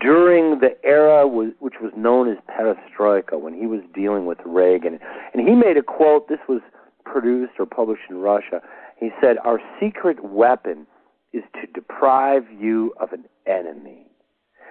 [0.00, 4.98] during the era which was known as perestroika when he was dealing with Reagan.
[5.32, 6.60] And he made a quote, this was
[7.04, 8.60] produced or published in Russia.
[8.98, 10.86] He said, Our secret weapon
[11.32, 14.06] is to deprive you of an enemy.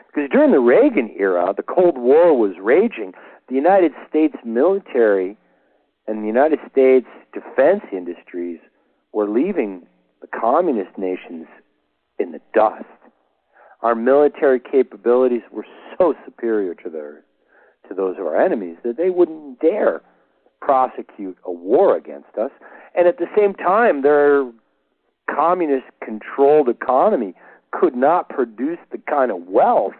[0.07, 3.13] Because during the Reagan era, the Cold War was raging.
[3.47, 5.37] The United States military
[6.07, 8.59] and the United States defense industries
[9.13, 9.85] were leaving
[10.21, 11.47] the communist nations
[12.17, 12.85] in the dust.
[13.81, 15.65] Our military capabilities were
[15.97, 17.23] so superior to their
[17.87, 20.01] to those of our enemies that they wouldn't dare
[20.61, 22.51] prosecute a war against us.
[22.95, 24.49] And at the same time, their
[25.33, 27.33] communist controlled economy
[27.71, 29.93] could not produce the kind of wealth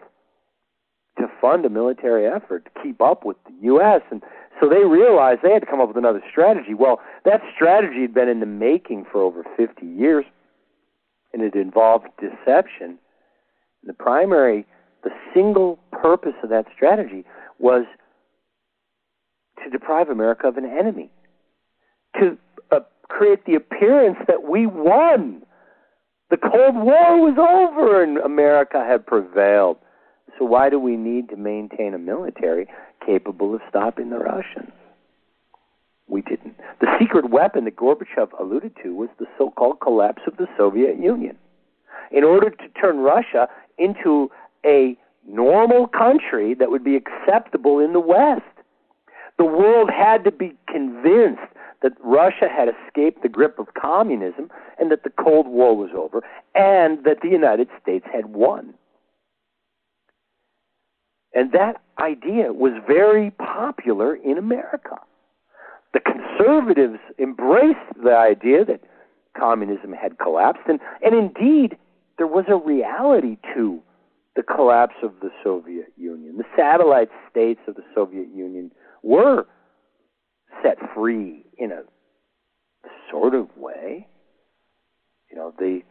[1.18, 4.02] to fund a military effort to keep up with the U.S.
[4.12, 4.22] And
[4.60, 6.74] so they realized they had to come up with another strategy.
[6.74, 10.26] Well, that strategy had been in the making for over 50 years,
[11.34, 12.98] and it involved deception.
[13.84, 14.66] The primary,
[15.04, 17.26] the single purpose of that strategy
[17.60, 17.86] was
[19.64, 21.10] to deprive America of an enemy,
[22.20, 22.38] to
[22.72, 22.80] uh,
[23.10, 25.42] create the appearance that we won.
[26.30, 29.78] The Cold War was over and America had prevailed.
[30.38, 32.68] So why do we need to maintain a military
[33.06, 34.72] capable of stopping the Russians?
[36.08, 36.56] We didn't.
[36.80, 41.00] The secret weapon that Gorbachev alluded to was the so called collapse of the Soviet
[41.00, 41.38] Union.
[42.12, 43.48] In order to turn Russia
[43.78, 44.32] into
[44.66, 44.98] a
[45.28, 48.44] normal country that would be acceptable in the West,
[49.38, 51.42] the world had to be convinced
[51.82, 56.22] that Russia had escaped the grip of communism and that the Cold War was over
[56.56, 58.74] and that the United States had won.
[61.34, 64.98] And that idea was very popular in America.
[65.94, 68.82] The conservatives embraced the idea that
[69.38, 71.78] communism had collapsed, and, and indeed,
[72.18, 73.80] there was a reality to
[74.36, 76.38] the collapse of the Soviet Union.
[76.38, 78.72] The satellite states of the Soviet Union
[79.08, 79.46] were
[80.62, 81.82] set free in a
[83.10, 84.08] sort of way.
[85.32, 85.82] You know, the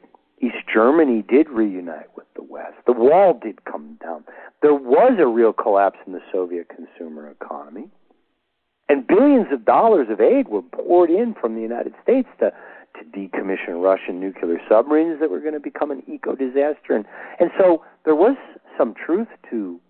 [0.41, 2.77] East Germany did reunite with the West.
[2.87, 4.25] The wall did come down.
[4.61, 7.89] There was a real collapse in the Soviet consumer economy.
[8.89, 13.19] And billions of dollars of aid were poured in from the United States to, to
[13.19, 16.95] decommission Russian nuclear submarines that were going to become an eco disaster.
[16.95, 17.07] And,
[17.41, 18.37] and so there was
[18.79, 19.81] some truth to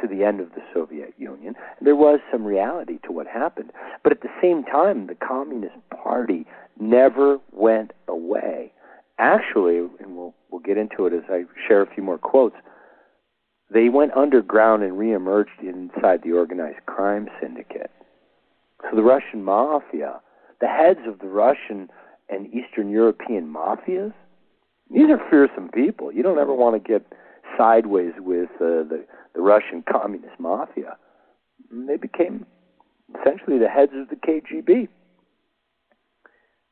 [0.00, 1.54] to the end of the Soviet Union.
[1.80, 3.72] There was some reality to what happened.
[4.02, 6.46] But at the same time, the Communist Party
[6.78, 8.72] never went away
[9.18, 12.56] actually, and we'll we'll get into it as I share a few more quotes.
[13.72, 17.90] They went underground and reemerged inside the organized crime syndicate.
[18.82, 20.20] So the Russian mafia,
[20.60, 21.88] the heads of the Russian
[22.28, 24.12] and Eastern European mafias,
[24.90, 26.12] these are fearsome people.
[26.12, 27.04] You don't ever want to get
[27.56, 30.96] sideways with uh, the the Russian communist mafia.
[31.70, 32.46] They became
[33.20, 34.88] essentially the heads of the KGB.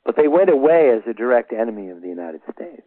[0.05, 2.83] But they went away as a direct enemy of the United States.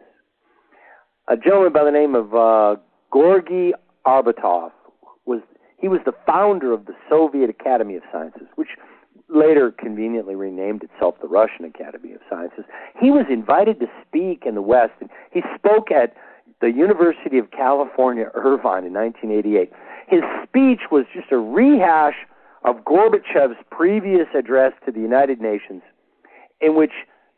[1.28, 2.80] A gentleman by the name of uh,
[3.12, 3.74] Georgy
[4.06, 4.72] Arbatov
[5.26, 5.42] was
[5.80, 8.70] he was the founder of the Soviet Academy of Sciences, which
[9.30, 12.64] later conveniently renamed itself the Russian Academy of Sciences.
[13.00, 16.16] He was invited to speak in the West, and he spoke at
[16.62, 19.72] the University of California, Irvine, in 1988.
[20.08, 22.16] His speech was just a rehash
[22.64, 25.82] of Gorbachev's previous address to the United Nations
[26.60, 26.94] in which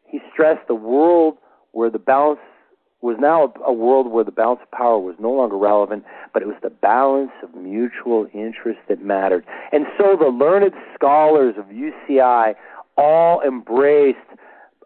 [0.06, 1.38] he stressed the world
[1.72, 2.40] where the balance
[3.02, 6.04] was now a world where the balance of power was no longer relevant,
[6.34, 9.46] but it was the balance of mutual interest that mattered.
[9.72, 12.56] And so the learned scholars of UCI
[12.98, 14.18] all embraced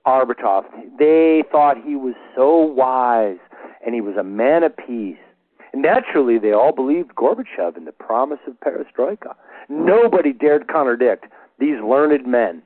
[0.05, 0.65] Arbatov.
[0.99, 3.37] They thought he was so wise
[3.85, 5.17] and he was a man of peace.
[5.73, 9.35] Naturally, they all believed Gorbachev and the promise of perestroika.
[9.69, 11.25] Nobody dared contradict
[11.59, 12.61] these learned men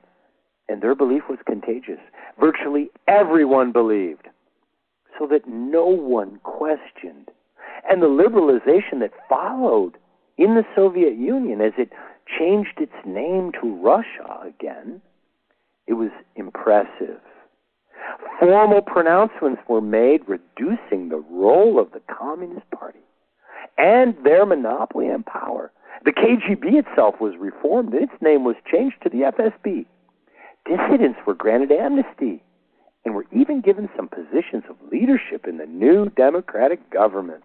[0.68, 1.98] and their belief was contagious.
[2.38, 4.28] Virtually everyone believed,
[5.18, 7.30] so that no one questioned.
[7.88, 9.96] And the liberalization that followed
[10.36, 11.90] in the Soviet Union as it
[12.38, 15.00] changed its name to Russia again,
[15.86, 17.20] it was impressive.
[18.38, 23.00] Formal pronouncements were made reducing the role of the Communist Party
[23.76, 25.72] and their monopoly on power.
[26.04, 29.86] The KGB itself was reformed and its name was changed to the FSB.
[30.64, 32.42] Dissidents were granted amnesty
[33.04, 37.42] and were even given some positions of leadership in the new democratic government.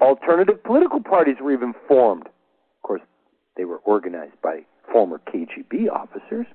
[0.00, 2.26] Alternative political parties were even formed.
[2.26, 3.02] Of course,
[3.56, 6.46] they were organized by former KGB officers.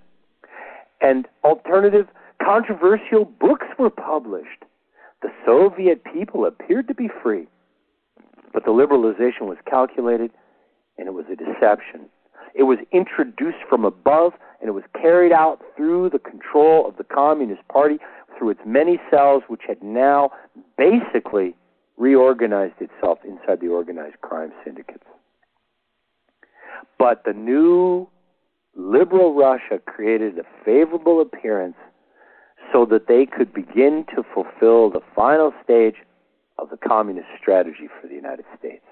[1.02, 2.08] And alternative
[2.50, 4.64] controversial books were published.
[5.22, 7.48] The Soviet people appeared to be free,
[8.52, 10.32] but the liberalization was calculated
[10.98, 12.10] and it was a deception.
[12.56, 17.04] It was introduced from above and it was carried out through the control of the
[17.04, 18.00] Communist Party
[18.36, 20.32] through its many cells, which had now
[20.76, 21.56] basically
[21.98, 25.06] reorganized itself inside the organized crime syndicates.
[26.98, 28.08] But the new
[28.76, 31.76] liberal Russia created a favorable appearance
[32.72, 35.96] so that they could begin to fulfill the final stage
[36.58, 38.84] of the communist strategy for the United States.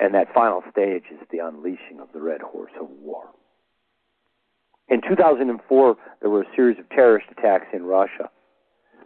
[0.00, 3.24] And that final stage is the unleashing of the red horse of war.
[4.88, 8.30] In 2004, there were a series of terrorist attacks in Russia.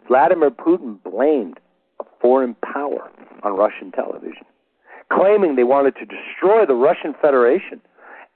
[0.07, 1.59] Vladimir Putin blamed
[1.99, 3.11] a foreign power
[3.43, 4.45] on Russian television,
[5.11, 7.81] claiming they wanted to destroy the Russian Federation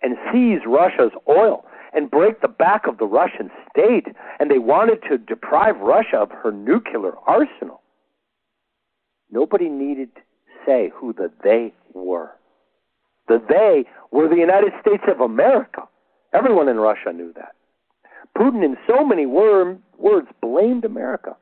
[0.02, 4.08] and seize Russia's oil and break the back of the Russian state,
[4.40, 7.82] and they wanted to deprive Russia of her nuclear arsenal.
[9.32, 10.22] Nobody needed to
[10.66, 12.32] say who the they were.
[13.28, 15.88] The they were the United States of America.
[16.34, 17.56] Everyone in Russia knew that.
[18.38, 21.36] Putin, in so many wor- words, blamed America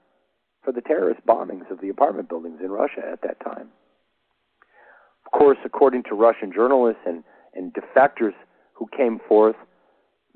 [0.63, 3.69] for the terrorist bombings of the apartment buildings in Russia at that time.
[5.25, 7.23] Of course, according to Russian journalists and,
[7.53, 8.33] and defectors
[8.73, 9.55] who came forth,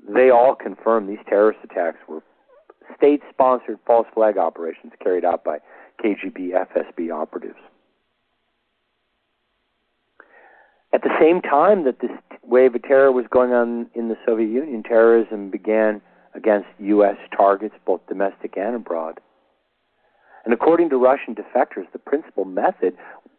[0.08, 2.22] they all confirmed these terrorist attacks were
[2.96, 5.58] state sponsored false flag operations carried out by
[6.02, 7.58] KGB FSB operatives.
[10.92, 12.10] At the same time that this
[12.42, 16.00] wave of terror was going on in the Soviet Union, terrorism began
[16.34, 17.16] against U.S.
[17.36, 19.20] targets, both domestic and abroad.
[20.44, 22.96] And according to Russian defectors, the principal method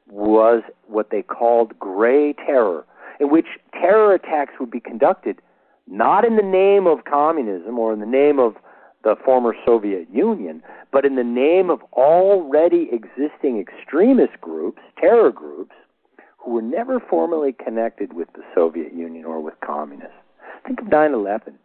[0.09, 2.86] was what they called gray terror,
[3.20, 5.41] in which terror attacks would be conducted
[5.88, 8.56] not in the name of communism or in the name of
[9.04, 10.62] the former Soviet Union,
[10.92, 15.76] but in the name of already existing extremist groups, terror groups,
[16.38, 20.16] who were never formally connected with the Soviet Union or with communists.
[20.66, 21.58] Think of 9 11.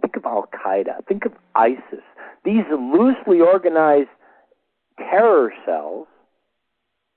[0.00, 1.04] Think of Al Qaeda.
[1.06, 2.04] Think of ISIS.
[2.44, 4.08] These loosely organized
[4.96, 6.06] terror cells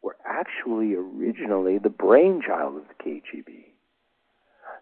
[0.02, 3.70] were actually originally the brainchild of the KGB.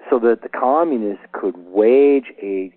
[0.09, 2.73] So that the communists could wage a,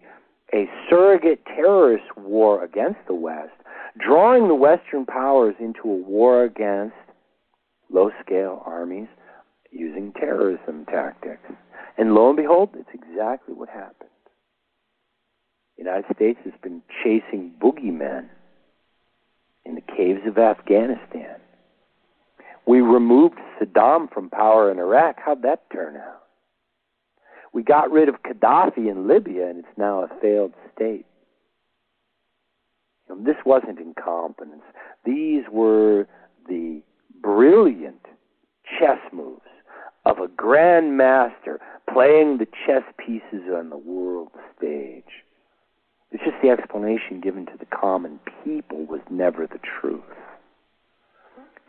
[0.52, 3.52] a surrogate terrorist war against the West,
[3.98, 6.96] drawing the Western powers into a war against
[7.90, 9.08] low scale armies
[9.70, 11.42] using terrorism tactics.
[11.96, 14.10] And lo and behold, it's exactly what happened.
[15.76, 18.28] The United States has been chasing boogeymen
[19.64, 21.36] in the caves of Afghanistan.
[22.66, 25.16] We removed Saddam from power in Iraq.
[25.24, 26.21] How'd that turn out?
[27.52, 31.06] We got rid of Gaddafi in Libya, and it's now a failed state.
[33.08, 34.62] Know, this wasn't incompetence.
[35.04, 36.06] These were
[36.48, 36.82] the
[37.20, 38.06] brilliant
[38.78, 39.40] chess moves
[40.04, 41.58] of a grandmaster
[41.92, 45.04] playing the chess pieces on the world stage.
[46.10, 50.02] It's just the explanation given to the common people was never the truth.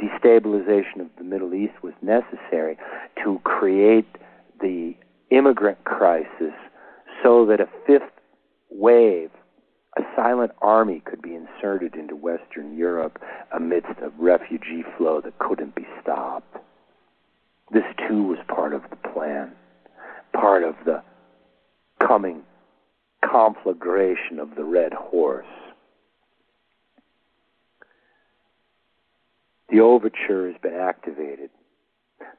[0.02, 2.78] Destabilization of the Middle East was necessary
[3.24, 4.08] to create
[4.60, 4.96] the
[5.30, 6.54] immigrant crisis
[7.22, 8.12] so that a fifth
[8.70, 9.32] wave,
[9.98, 13.22] a silent army, could be inserted into Western Europe
[13.52, 16.58] amidst a refugee flow that couldn't be stopped.
[17.72, 19.52] This too was part of the plan,
[20.34, 21.02] part of the
[22.06, 22.44] coming
[23.24, 25.46] conflagration of the red horse.
[29.70, 31.50] The overture has been activated.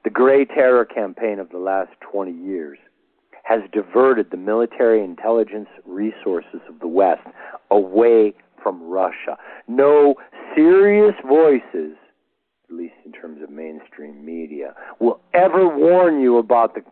[0.05, 2.79] The Gray Terror campaign of the last 20 years
[3.43, 7.27] has diverted the military intelligence resources of the West
[7.71, 9.37] away from Russia.
[9.67, 10.15] No
[10.55, 11.97] serious voices
[12.69, 16.83] at least in terms of mainstream media, will ever warn you about the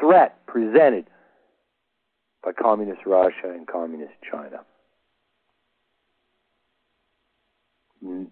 [0.00, 1.06] threat presented
[2.44, 4.60] by communist Russia and communist China.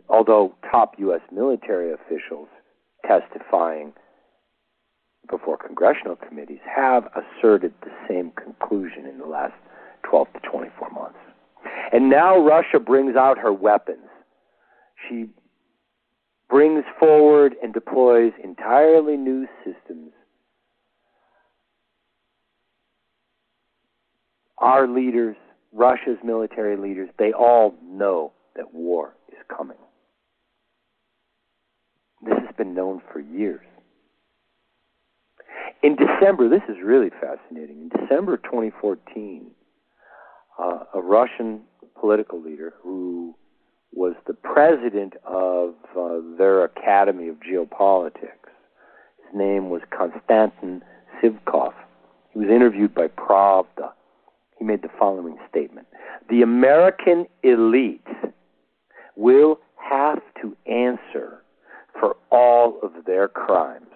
[0.08, 1.20] Although top U.S.
[1.32, 2.48] military officials
[3.06, 3.92] testifying
[5.28, 9.54] before congressional committees have asserted the same conclusion in the last
[10.02, 11.18] 12 to 24 months.
[11.92, 14.08] And now Russia brings out her weapons.
[15.08, 15.26] She
[16.48, 20.10] brings forward and deploys entirely new systems.
[24.58, 25.36] Our leaders,
[25.72, 29.78] Russia's military leaders, they all know that war is coming.
[32.50, 33.64] Has been known for years.
[35.84, 37.82] In December, this is really fascinating.
[37.82, 39.52] In December 2014,
[40.58, 41.60] uh, a Russian
[42.00, 43.36] political leader who
[43.92, 48.50] was the president of uh, their Academy of Geopolitics.
[49.24, 50.82] His name was Konstantin
[51.22, 51.72] Sivkov.
[52.32, 53.92] He was interviewed by Pravda.
[54.58, 55.86] He made the following statement
[56.28, 58.08] The American elite
[59.14, 61.39] will have to answer
[62.00, 63.86] for all of their crimes.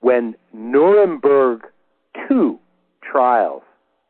[0.00, 1.62] When Nuremberg
[2.30, 2.58] II
[3.02, 3.62] trials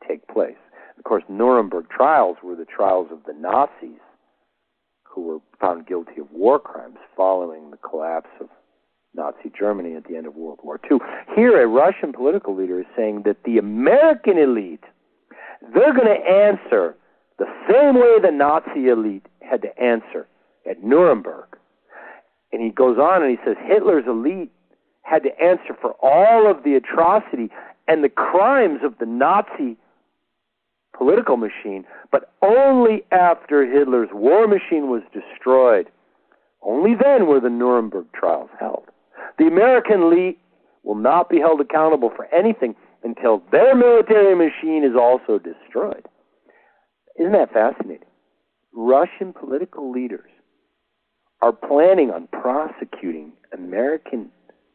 [0.07, 0.57] take place,
[0.97, 4.01] of course, Nuremberg trials were the trials of the Nazis
[5.03, 8.49] who were found guilty of war crimes following the collapse of
[9.15, 10.97] Nazi Germany at the end of World War II.
[11.35, 14.83] Here, a Russian political leader is saying that the American elite,
[15.73, 16.97] they're going to answer
[17.39, 20.27] the same way the Nazi elite had to answer
[20.69, 21.57] at Nuremberg.
[22.51, 24.51] And he goes on and he says Hitler's elite
[25.01, 27.49] had to answer for all of the atrocity
[27.87, 29.77] and the crimes of the Nazi
[30.97, 35.87] political machine, but only after Hitler's war machine was destroyed.
[36.61, 38.85] Only then were the Nuremberg trials held.
[39.37, 40.39] The American elite
[40.83, 46.07] will not be held accountable for anything until their military machine is also destroyed.
[47.19, 48.07] Isn't that fascinating?
[48.73, 50.29] Russian political leaders
[51.45, 54.31] are planning on prosecuting American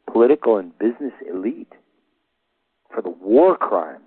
[0.08, 1.72] political and business elite
[2.94, 4.06] for the war crimes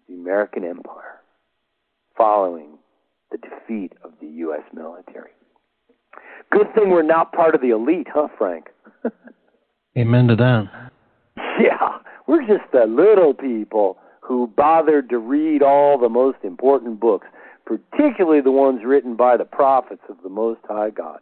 [0.00, 1.20] of the American empire
[2.16, 2.70] following
[3.30, 4.62] the defeat of the U.S.
[4.74, 5.30] military.
[6.50, 8.70] Good thing we're not part of the elite, huh, Frank?
[9.96, 10.90] Amen to that.
[11.60, 17.28] Yeah, we're just the little people who bothered to read all the most important books,
[17.64, 21.20] particularly the ones written by the prophets of the Most High God.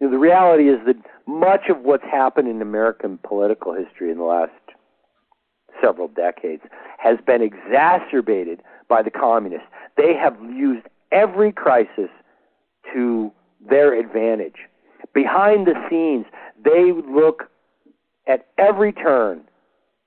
[0.00, 4.18] You know, the reality is that much of what's happened in American political history in
[4.18, 4.52] the last
[5.82, 6.62] several decades
[6.98, 9.66] has been exacerbated by the communists.
[9.96, 12.10] They have used every crisis
[12.92, 13.32] to
[13.68, 14.56] their advantage.
[15.14, 16.26] Behind the scenes,
[16.62, 17.44] they look
[18.28, 19.42] at every turn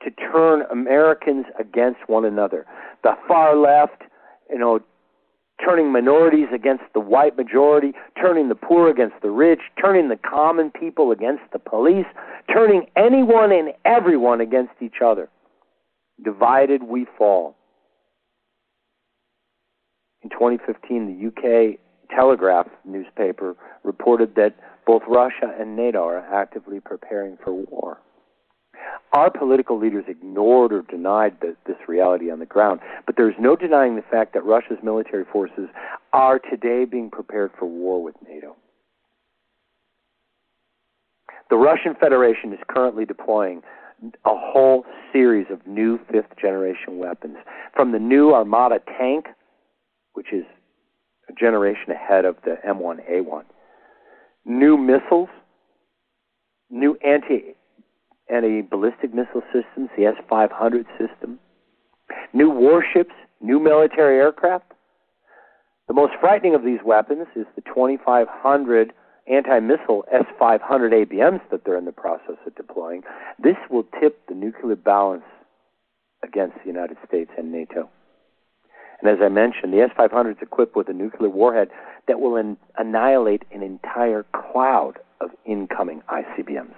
[0.04, 2.66] to turn Americans against one another.
[3.04, 4.04] The far left,
[4.50, 4.80] you know,
[5.64, 10.72] turning minorities against the white majority, turning the poor against the rich, turning the common
[10.72, 12.05] people against the police,
[12.53, 15.30] turning anyone and everyone against each other.
[16.24, 17.55] Divided we fall.
[20.22, 21.80] In 2015, the UK
[22.14, 24.55] Telegraph newspaper reported that
[24.86, 27.99] both Russia and NATO are actively preparing for war.
[29.13, 33.55] Our political leaders ignored or denied the, this reality on the ground, but there's no
[33.55, 35.67] denying the fact that Russia's military forces
[36.13, 38.55] are today being prepared for war with NATO.
[41.49, 43.63] The Russian Federation is currently deploying
[44.25, 47.38] a whole series of new fifth generation weapons,
[47.75, 49.25] from the new Armata tank,
[50.13, 50.45] which is
[51.27, 53.43] a generation ahead of the M1A1,
[54.45, 55.30] new missiles,
[56.69, 57.55] new anti
[58.30, 61.39] anti ballistic missile systems, the S 500 system,
[62.34, 64.71] new warships, new military aircraft.
[65.88, 68.93] The most frightening of these weapons is the 2,500
[69.27, 73.03] anti missile S 500 ABMs that they're in the process of deploying.
[73.41, 75.23] This will tip the nuclear balance
[76.23, 77.89] against the United States and NATO.
[79.01, 81.69] And as I mentioned, the S 500 is equipped with a nuclear warhead
[82.07, 86.75] that will an- annihilate an entire cloud of incoming ICBMs.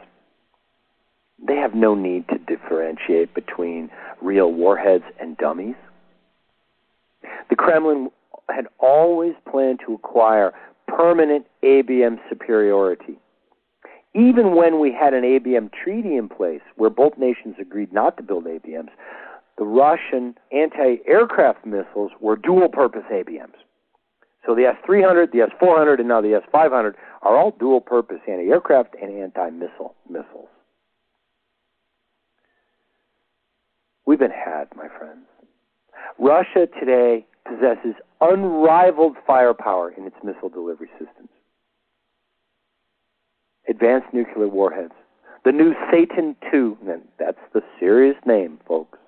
[1.45, 3.89] They have no need to differentiate between
[4.21, 5.75] real warheads and dummies.
[7.49, 8.09] The Kremlin
[8.49, 10.53] had always planned to acquire
[10.87, 13.17] permanent ABM superiority.
[14.13, 18.23] Even when we had an ABM treaty in place where both nations agreed not to
[18.23, 18.89] build ABMs,
[19.57, 23.55] the Russian anti aircraft missiles were dual purpose ABMs.
[24.45, 27.79] So the S 300, the S 400, and now the S 500 are all dual
[27.79, 30.49] purpose anti aircraft and anti missile missiles.
[34.11, 35.25] We've been had, my friends.
[36.19, 41.29] Russia today possesses unrivaled firepower in its missile delivery systems.
[43.69, 44.91] Advanced nuclear warheads.
[45.45, 48.99] The new Satan II, and that's the serious name, folks.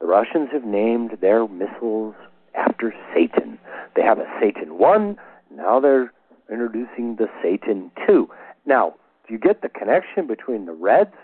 [0.00, 2.14] The Russians have named their missiles
[2.54, 3.58] after Satan.
[3.96, 5.18] They have a Satan 1,
[5.54, 6.10] now they're
[6.50, 8.30] introducing the Satan 2.
[8.64, 8.94] Now,
[9.28, 11.16] do you get the connection between the Reds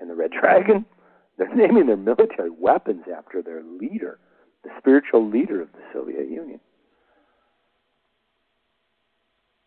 [0.00, 0.86] and the Red Dragon?
[1.38, 4.18] They're naming their military weapons after their leader,
[4.64, 6.60] the spiritual leader of the Soviet Union.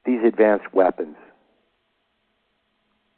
[0.06, 1.16] These advanced weapons,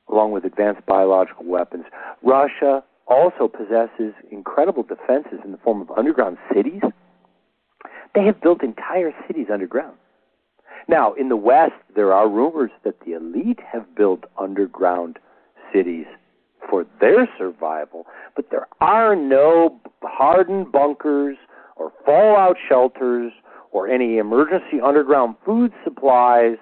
[0.10, 1.86] along with advanced biological weapons,
[2.24, 6.82] Russia also possesses incredible defenses in the form of underground cities.
[8.16, 9.98] They have built entire cities underground.
[10.88, 15.20] Now, in the West, there are rumors that the elite have built underground
[15.74, 16.06] cities
[16.70, 18.06] for their survival,
[18.36, 21.38] but there are no hardened bunkers
[21.76, 23.32] or fallout shelters
[23.72, 26.58] or any emergency underground food supplies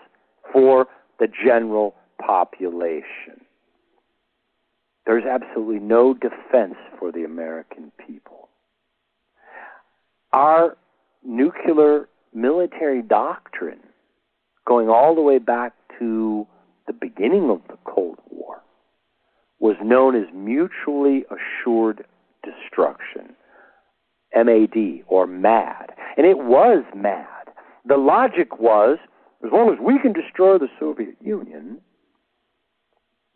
[0.52, 0.88] for
[1.20, 3.42] the general population.
[5.06, 8.50] There's absolutely no defense for the American people.
[10.34, 10.78] Our
[11.24, 13.80] nuclear military doctrine,
[14.68, 16.48] going all the way back to
[16.88, 18.62] the beginning of the Cold War,
[19.66, 22.06] was known as mutually assured
[22.44, 23.36] destruction,
[24.36, 25.92] MAD, or MAD.
[26.18, 27.48] And it was MAD.
[27.84, 29.00] The logic was
[29.44, 31.80] as long as we can destroy the Soviet Union,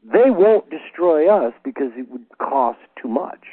[0.03, 3.45] they won't destroy us because it would cost too much.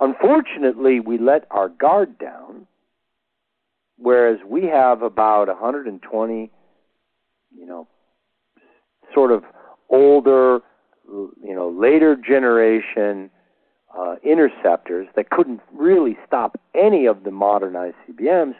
[0.00, 2.66] Unfortunately, we let our guard down,
[3.98, 6.50] whereas we have about 120,
[7.54, 7.86] you know,
[9.14, 9.44] sort of
[9.90, 10.60] older,
[11.08, 13.30] you know, later generation
[13.96, 18.54] uh, interceptors that couldn't really stop any of the modern ICBMs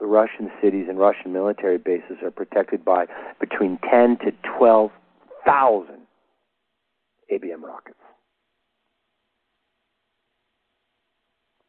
[0.00, 3.06] the Russian cities and Russian military bases are protected by
[3.40, 5.86] between 10 to 12,000
[7.32, 7.98] ABM rockets.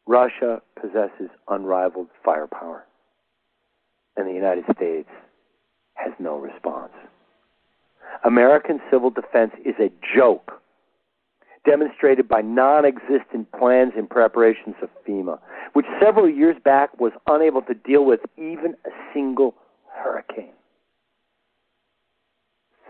[0.06, 2.84] Russia possesses unrivaled firepower,
[4.16, 5.08] and the United States
[5.94, 6.92] has no response.
[8.24, 10.60] American civil defense is a joke
[11.64, 15.38] demonstrated by non existent plans and preparations of FEMA,
[15.72, 19.54] which several years back was unable to deal with even a single
[19.92, 20.52] hurricane.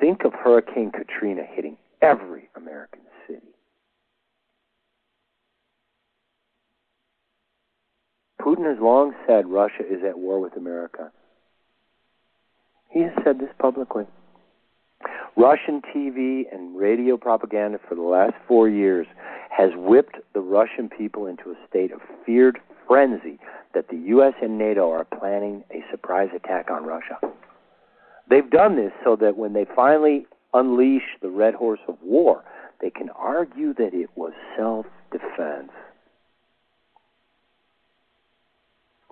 [0.01, 3.43] Think of Hurricane Katrina hitting every American city.
[8.41, 11.13] Putin has long said Russia is at war with America.
[12.89, 14.07] He has said this publicly.
[15.37, 19.07] Russian TV and radio propaganda for the last four years
[19.51, 23.39] has whipped the Russian people into a state of feared frenzy
[23.73, 24.35] that the U.S.
[24.43, 27.19] and NATO are planning a surprise attack on Russia.
[28.29, 32.45] They've done this so that when they finally unleash the red horse of war,
[32.81, 35.71] they can argue that it was self defense.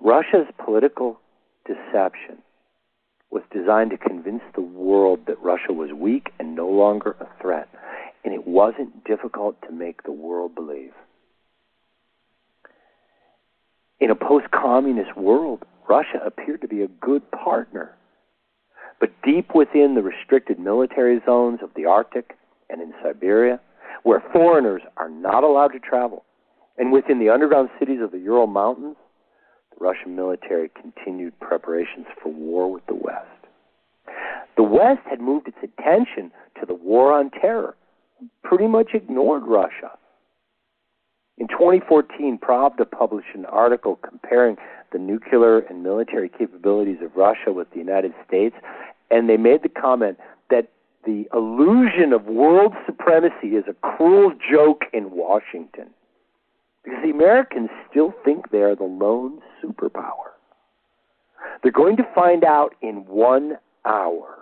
[0.01, 1.19] Russia's political
[1.65, 2.37] deception
[3.31, 7.69] was designed to convince the world that Russia was weak and no longer a threat.
[8.23, 10.93] And it wasn't difficult to make the world believe.
[13.99, 17.95] In a post communist world, Russia appeared to be a good partner.
[18.99, 22.37] But deep within the restricted military zones of the Arctic
[22.69, 23.59] and in Siberia,
[24.03, 26.23] where foreigners are not allowed to travel,
[26.77, 28.95] and within the underground cities of the Ural Mountains,
[29.79, 33.25] Russian military continued preparations for war with the West.
[34.57, 37.75] The West had moved its attention to the war on terror,
[38.43, 39.91] pretty much ignored Russia.
[41.37, 44.57] In 2014, Pravda published an article comparing
[44.91, 48.55] the nuclear and military capabilities of Russia with the United States,
[49.09, 50.19] and they made the comment
[50.49, 50.69] that
[51.05, 55.89] the illusion of world supremacy is a cruel joke in Washington.
[56.89, 60.33] Because the Americans still think they are the lone superpower.
[61.61, 64.37] They're going to find out in one hour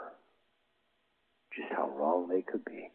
[1.53, 2.89] just how wrong they could be.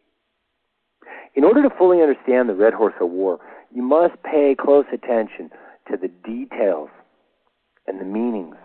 [1.34, 3.40] In order to fully understand the Red Horse of War,
[3.74, 5.50] you must pay close attention
[5.90, 6.88] to the details
[7.86, 8.56] and the meanings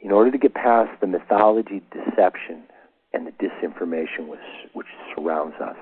[0.00, 2.62] in order to get past the mythology, deception,
[3.12, 4.40] and the disinformation which,
[4.72, 5.76] which surrounds us.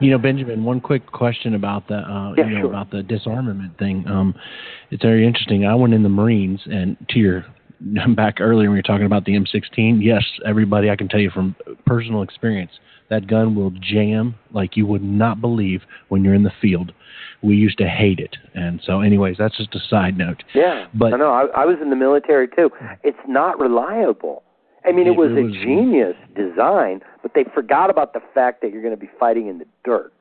[0.00, 2.70] You know, Benjamin, one quick question about the uh, yeah, you know sure.
[2.70, 4.06] about the disarmament thing.
[4.06, 4.34] Um,
[4.90, 5.66] it's very interesting.
[5.66, 7.46] I went in the Marines, and to your
[8.14, 9.98] back earlier when you were talking about the M16.
[10.02, 12.72] Yes, everybody, I can tell you from personal experience,
[13.08, 16.92] that gun will jam like you would not believe when you're in the field.
[17.42, 20.42] We used to hate it, and so, anyways, that's just a side note.
[20.54, 21.30] Yeah, but I know.
[21.30, 22.70] I, I was in the military too.
[23.02, 24.42] It's not reliable.
[24.86, 28.62] I mean, it, It was was- a genius design, but they forgot about the fact
[28.62, 30.12] that you're going to be fighting in the dirt.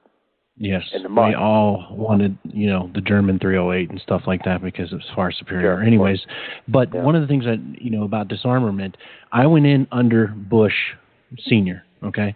[0.57, 1.27] Yes, in the mud.
[1.29, 5.03] we all wanted, you know, the German 308 and stuff like that because it was
[5.13, 5.75] far superior.
[5.75, 6.25] Sure, Anyways,
[6.69, 7.01] but Yeah.
[7.03, 8.95] one of the things that you know about disarmament,
[9.33, 10.93] I went in under Bush
[11.39, 12.35] Senior, okay,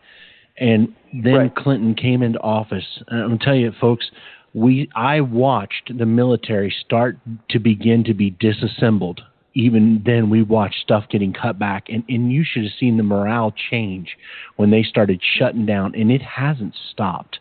[0.58, 1.56] and then Right.
[1.56, 3.02] Clinton came into office.
[3.08, 4.12] And I'm gonna tell you, folks,
[4.54, 7.18] we I watched the military start
[7.52, 9.22] to begin to be disassembled.
[9.60, 13.04] Even then, we watched stuff getting cut back, and, and you should have seen the
[13.04, 14.16] morale change
[14.56, 17.40] when they started shutting down, and it hasn't stopped.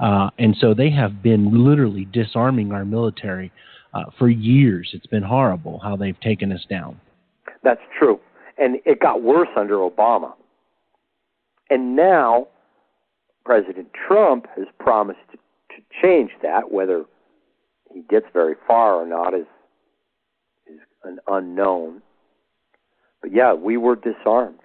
[0.00, 3.52] Uh, and so they have been literally disarming our military
[3.92, 4.90] uh, for years.
[4.94, 6.98] It's been horrible how they've taken us down.
[7.62, 8.18] That's true.
[8.56, 10.32] And it got worse under Obama.
[11.68, 12.48] And now
[13.44, 15.38] President Trump has promised to,
[16.02, 16.70] change that.
[16.70, 17.04] Whether
[17.92, 19.46] he gets very far or not is
[21.04, 22.02] an unknown.
[23.22, 24.58] But yeah, we were disarmed.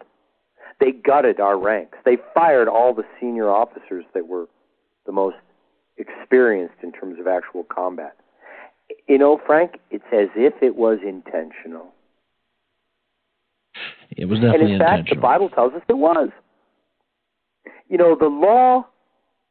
[0.80, 1.98] They gutted our ranks.
[2.06, 4.48] They fired all the senior officers that were
[5.06, 5.38] the most
[5.98, 8.16] experienced in terms of actual combat.
[9.08, 11.94] You know, Frank, it's as if it was intentional.
[14.12, 15.16] It was And definitely in fact, the.
[15.16, 16.30] Bible tells us it was.
[17.90, 18.86] You know, the law,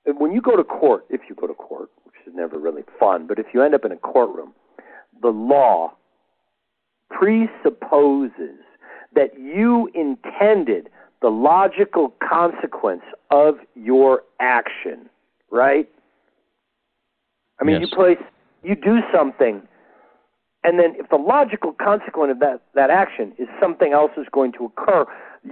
[0.05, 3.27] when you go to court, if you go to court, which is never really fun,
[3.27, 4.53] but if you end up in a courtroom,
[5.21, 5.95] the law
[7.13, 8.59] presupposes
[9.15, 10.89] that you intended
[11.21, 15.09] the logical consequence of your action,
[15.51, 15.89] right?
[17.61, 17.91] I mean, Yes.
[17.91, 18.19] you place,
[18.63, 19.63] you do something,
[20.65, 24.53] and then if the logical consequence of that, that action is something else is going
[24.53, 25.07] to occur,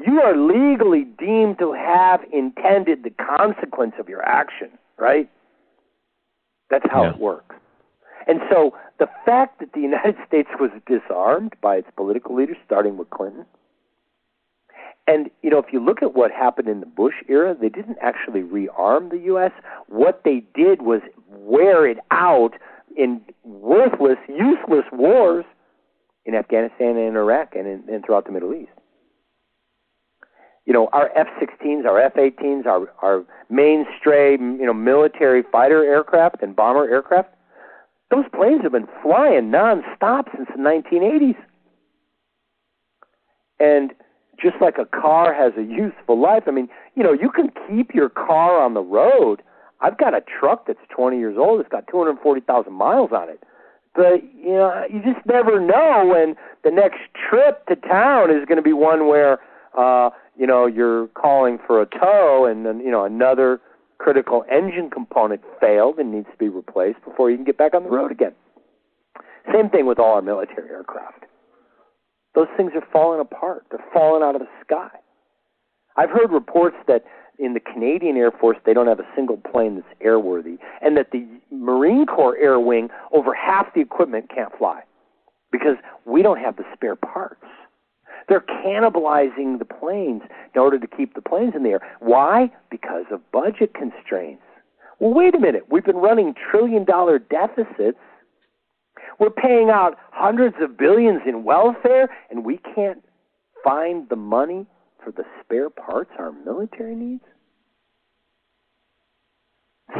[0.06, 5.28] you are legally deemed to have intended the consequence of your action, right?
[6.70, 7.11] That's how Yeah.
[7.11, 7.56] it works.
[8.26, 12.96] And so the fact that the United States was disarmed by its political leaders, starting
[12.96, 13.46] with Clinton,
[15.09, 17.98] and you know, if you look at what happened in the Bush era, they didn't
[18.01, 19.51] actually rearm the U.S.
[19.88, 22.53] What they did was wear it out
[22.96, 25.44] in worthless, useless wars
[26.26, 28.70] in Afghanistan and in Iraq and, in, and throughout the Middle East.
[30.66, 36.55] You know, our F-16s, our F-18s, our our mainstream, you know, military fighter aircraft and
[36.55, 37.30] bomber aircraft,
[38.11, 41.36] those planes have been flying nonstop since the 1980s.
[43.61, 43.92] And
[44.42, 47.94] just like a car has a useful life, I mean, you know, you can keep
[47.94, 49.42] your car on the road.
[49.80, 51.61] I've got a truck that's 20 years old.
[51.61, 53.42] It's got 240,000 miles on it.
[53.94, 58.56] But, you know, you just never know when the next trip to town is going
[58.56, 59.40] to be one where,
[59.76, 63.61] uh, you know, you're calling for a tow and then, you know, another
[64.01, 67.84] critical engine component failed and needs to be replaced before you can get back on
[67.84, 68.32] the road again.
[69.53, 71.26] Same thing with all our military aircraft.
[72.34, 73.66] Those things are falling apart.
[73.70, 74.88] They're falling out of the sky.
[75.96, 77.05] I've heard reports that
[77.38, 81.11] in the Canadian Air Force they don't have a single plane that's airworthy, and that
[81.12, 84.80] the Marine Corps Air Wing over half the equipment can't fly
[85.53, 85.76] because
[86.07, 87.44] we don't have the spare parts.
[88.31, 90.22] They're cannibalizing the planes
[90.55, 91.97] in order to keep the planes in the air.
[91.99, 92.51] Why?
[92.70, 94.43] Because of budget constraints.
[95.01, 95.64] Well, wait a minute.
[95.68, 97.99] We've been running trillion dollar deficits.
[99.18, 103.05] We're paying out hundreds of billions in welfare, and we can't
[103.62, 104.66] find the money
[105.03, 107.24] for the spare parts our military needs?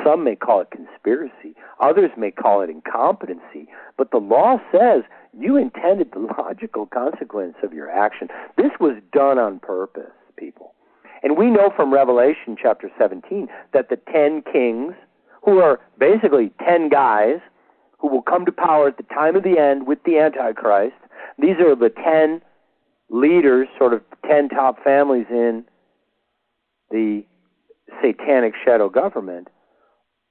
[0.05, 3.67] Some may call it conspiracy, others may call it incompetency,
[3.99, 5.03] but the law says
[5.39, 8.29] you intended the logical consequence of your action.
[8.57, 10.75] This was done on purpose, people.
[11.23, 14.95] And we know from Revelation chapter 17 that the ten kings,
[15.45, 17.41] who are basically ten guys
[17.99, 20.95] who will come to power at the time of the end with the Antichrist,
[21.39, 22.41] these are the ten
[23.11, 25.65] leaders, sort of ten top families in
[26.91, 27.25] the
[28.03, 29.49] satanic shadow government,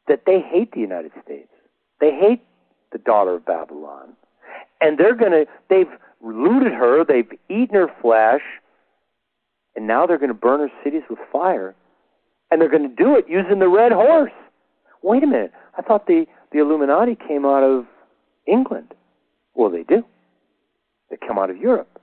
[0.08, 1.50] that they hate the United States.
[2.00, 2.44] They hate
[2.92, 4.14] the daughter of Babylon.
[4.82, 8.42] And they're going to, they've looted her, they've eaten her flesh,
[9.76, 11.76] and now they're going to burn her cities with fire.
[12.52, 14.32] And they're going to do it using the red horse.
[15.04, 15.54] Wait a minute.
[15.78, 17.86] I thought the, the Illuminati came out of
[18.48, 18.94] England.
[19.54, 20.04] Well, they do.
[21.10, 22.00] They come out of Europe.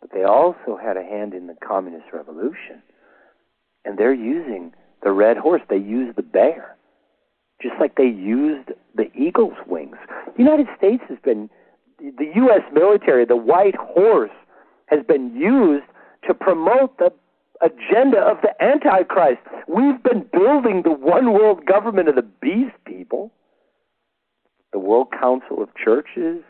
[0.00, 2.82] But they also had a hand in the communist revolution.
[3.84, 5.62] And they're using the red horse.
[5.68, 6.76] They use the bear.
[7.60, 9.96] Just like they used the eagle's wings.
[10.36, 11.50] The United States has been,
[11.98, 12.62] the U.S.
[12.72, 14.30] military, the white horse,
[14.86, 15.84] has been used
[16.26, 17.12] to promote the
[17.60, 19.40] agenda of the Antichrist.
[19.68, 23.30] We've been building the one world government of the beast, people.
[24.72, 26.42] The World Council of Churches,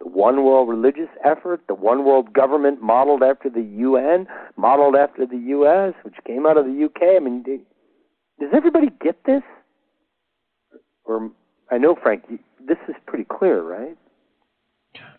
[0.00, 5.26] the one world religious effort, the one world government modeled after the UN, modeled after
[5.26, 7.16] the US, which came out of the UK.
[7.16, 7.42] I mean,
[8.38, 9.42] does everybody get this?
[11.04, 11.30] Or
[11.70, 12.24] I know, Frank,
[12.66, 13.96] this is pretty clear, right?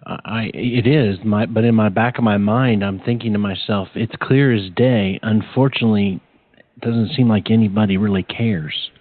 [0.05, 1.17] I it is.
[1.25, 4.69] My but in my back of my mind I'm thinking to myself it's clear as
[4.75, 5.19] day.
[5.23, 6.21] Unfortunately
[6.57, 8.91] it doesn't seem like anybody really cares.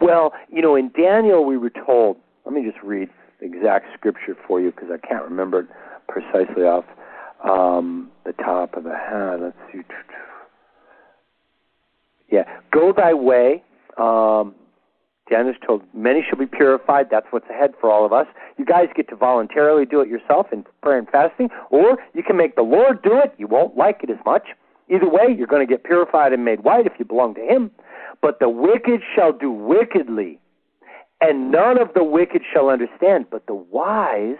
[0.00, 3.08] Well you know in Daniel we were told let me just read
[3.40, 5.66] the exact scripture for you because I can't remember it
[6.08, 6.84] precisely off
[7.48, 9.80] um, the top of the head let's see.
[12.30, 12.44] Yeah.
[12.72, 13.62] Go thy way
[13.98, 14.54] um,
[15.30, 17.08] Daniel told, Many shall be purified.
[17.10, 18.26] That's what's ahead for all of us.
[18.58, 22.36] You guys get to voluntarily do it yourself in prayer and fasting, or you can
[22.36, 23.34] make the Lord do it.
[23.38, 24.48] You won't like it as much.
[24.88, 27.70] Either way, you're going to get purified and made white if you belong to Him.
[28.20, 30.38] But the wicked shall do wickedly,
[31.20, 33.26] and none of the wicked shall understand.
[33.30, 34.38] But the wise,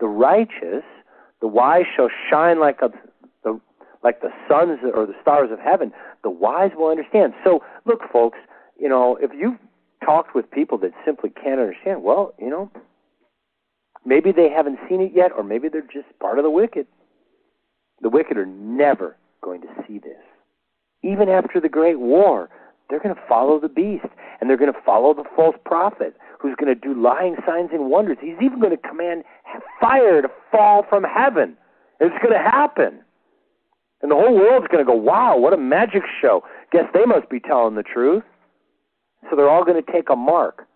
[0.00, 0.84] the righteous,
[1.40, 2.90] the wise shall shine like a,
[3.44, 3.60] the
[4.02, 5.92] like the suns or the stars of heaven.
[6.22, 7.34] The wise will understand.
[7.44, 8.38] So, look, folks,
[8.78, 9.58] you know, if you
[10.04, 12.70] talked with people that simply can't understand, well, you know,
[14.04, 16.86] maybe they haven't seen it yet, or maybe they're just part of the wicked.
[18.00, 20.18] The wicked are never going to see this.
[21.02, 22.48] Even after the Great War,
[22.88, 24.06] they're going to follow the beast,
[24.40, 27.90] and they're going to follow the false prophet who's going to do lying signs and
[27.90, 28.16] wonders.
[28.20, 29.24] He's even going to command
[29.80, 31.56] fire to fall from heaven.
[32.00, 33.00] It's going to happen.
[34.02, 36.42] And the whole world's going to go, wow, what a magic show.
[36.72, 38.24] Guess they must be telling the truth.
[39.28, 40.66] So they're all going to take a mark,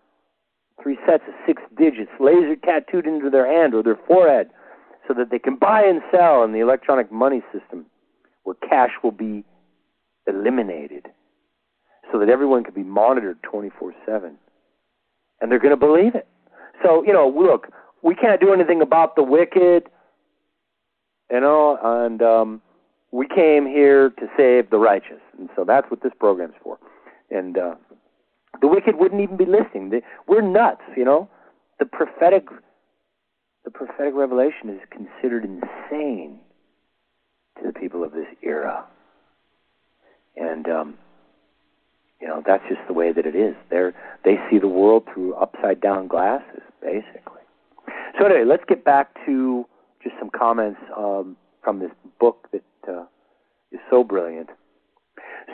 [0.81, 4.49] three sets of six digits, laser tattooed into their hand or their forehead,
[5.07, 7.85] so that they can buy and sell in the electronic money system
[8.43, 9.43] where cash will be
[10.27, 11.07] eliminated,
[12.11, 14.37] so that everyone can be monitored 24 7.
[15.41, 16.27] And they're going to believe it.
[16.83, 17.67] So, you know, look,
[18.01, 19.89] we can't do anything about the wicked,
[21.31, 22.61] you know, and um,
[23.11, 25.21] we came here to save the righteous.
[25.37, 26.77] And so that's what this program's for.
[27.31, 27.75] And uh,
[28.61, 29.89] the wicked wouldn't even be listening.
[29.89, 31.29] They, we're nuts, you know.
[31.79, 32.47] The prophetic,
[33.63, 36.39] the prophetic revelation is considered insane
[37.57, 38.85] to the people of this era,
[40.37, 40.93] and um,
[42.21, 43.55] you know that's just the way that it is.
[43.69, 43.89] They
[44.23, 47.41] they see the world through upside down glasses, basically.
[48.17, 49.65] So anyway, let's get back to
[50.01, 53.03] just some comments um, from this book that uh,
[53.71, 54.49] is so brilliant.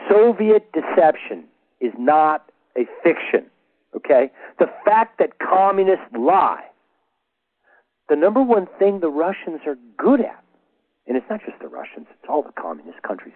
[0.10, 1.46] Soviet deception
[1.80, 3.50] is not a fiction.
[3.96, 4.32] Okay?
[4.60, 6.64] The fact that communists lie.
[8.10, 10.44] The number one thing the Russians are good at,
[11.08, 13.34] and it's not just the Russians, it's all the communist countries.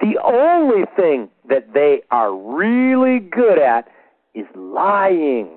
[0.00, 3.88] The only thing that they are really good at
[4.34, 5.48] is lying,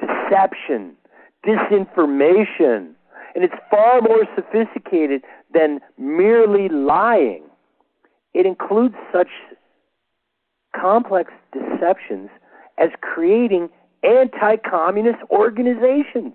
[0.00, 0.96] deception,
[1.46, 2.92] disinformation.
[3.34, 7.42] And it's far more sophisticated than merely lying.
[8.34, 9.28] It includes such
[10.78, 12.28] complex deceptions
[12.78, 13.68] as creating
[14.02, 16.34] anti communist organizations,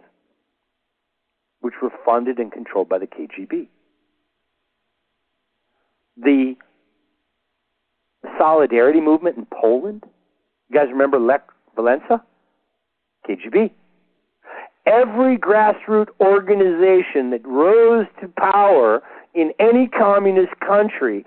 [1.62, 3.68] which were funded and controlled by the KGB.
[6.18, 6.56] The
[8.38, 10.04] Solidarity movement in Poland,
[10.70, 11.44] you guys remember Lech
[11.78, 12.22] Walesa?
[13.28, 13.72] KGB.
[14.86, 21.24] Every grassroots organization that rose to power in any communist country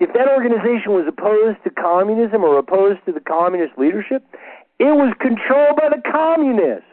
[0.00, 4.24] if that organization was opposed to communism or opposed to the communist leadership,
[4.78, 6.88] it was controlled by the communists.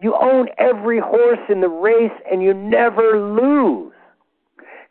[0.00, 3.92] You own every horse in the race and you never lose.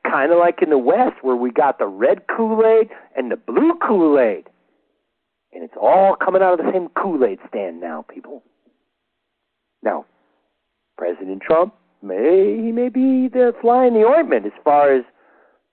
[0.09, 3.37] Kind of like in the West where we got the red Kool Aid and the
[3.37, 4.49] blue Kool Aid.
[5.51, 8.43] And it's all coming out of the same Kool Aid stand now, people.
[9.81, 10.05] Now,
[10.97, 15.03] President Trump may he may be the fly in the ointment as far as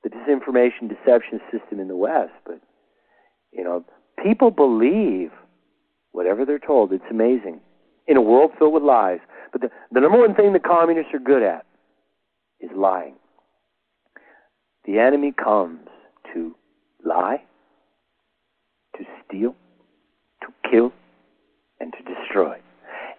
[0.02, 2.32] the disinformation deception system in the West.
[2.44, 2.60] But,
[3.52, 3.84] you know,
[4.22, 5.30] people believe
[6.12, 6.92] whatever they're told.
[6.92, 7.60] It's amazing.
[8.06, 9.20] In a world filled with lies.
[9.52, 11.64] But the, the number one thing the communists are good at
[12.60, 13.14] is lying.
[14.84, 15.86] The enemy comes
[16.32, 16.54] to
[17.04, 17.42] lie,
[18.96, 19.54] to steal,
[20.42, 20.92] to kill,
[21.78, 22.58] and to destroy.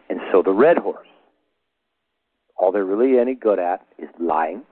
[0.09, 1.07] And so the red horse,
[2.57, 4.63] all they're really any good at is lying,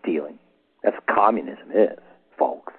[0.00, 0.38] stealing,
[0.82, 1.98] that's what communism is,
[2.38, 2.72] folks.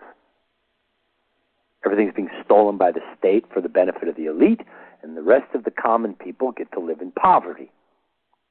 [1.85, 4.61] Everything's being stolen by the state for the benefit of the elite,
[5.01, 7.71] and the rest of the common people get to live in poverty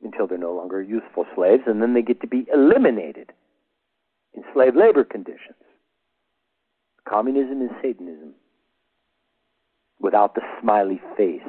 [0.03, 3.33] until they're no longer useful slaves, and then they get to be eliminated
[4.35, 5.57] in slave labor conditions.
[7.09, 8.35] Communism is Satanism
[10.01, 11.41] without the smiley face.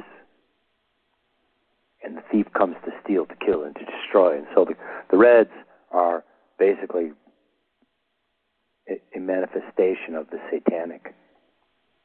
[2.04, 4.38] And the thief comes to steal, to kill, and to destroy.
[4.38, 4.76] And so the,
[5.12, 5.50] the Reds
[5.92, 6.24] are
[6.58, 7.12] basically
[9.16, 11.14] a manifestation of the satanic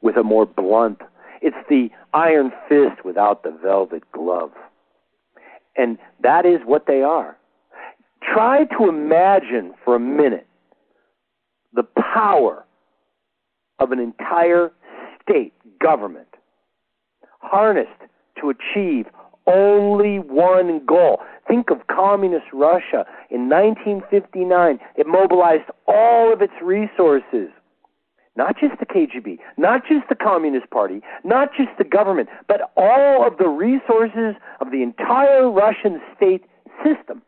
[0.02, 1.00] with a more blunt.
[1.40, 4.52] It's the iron fist without the velvet glove.
[5.76, 7.36] And that is what they are.
[8.22, 10.46] Try to imagine for a minute
[11.72, 12.64] the power
[13.78, 14.72] of an entire
[15.22, 16.28] state government
[17.40, 17.90] harnessed
[18.40, 19.06] to achieve
[19.46, 21.20] only one goal.
[21.46, 24.78] Think of communist Russia in 1959.
[24.96, 27.48] It mobilized all of its resources.
[28.36, 33.24] Not just the KGB, not just the Communist Party, not just the government, but all
[33.24, 36.42] of the resources of the entire Russian state
[36.82, 37.22] system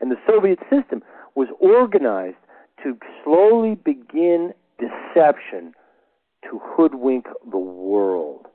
[0.00, 1.02] and the Soviet system
[1.34, 2.36] was organized
[2.82, 5.72] to slowly begin deception
[6.44, 8.46] to hoodwink the world.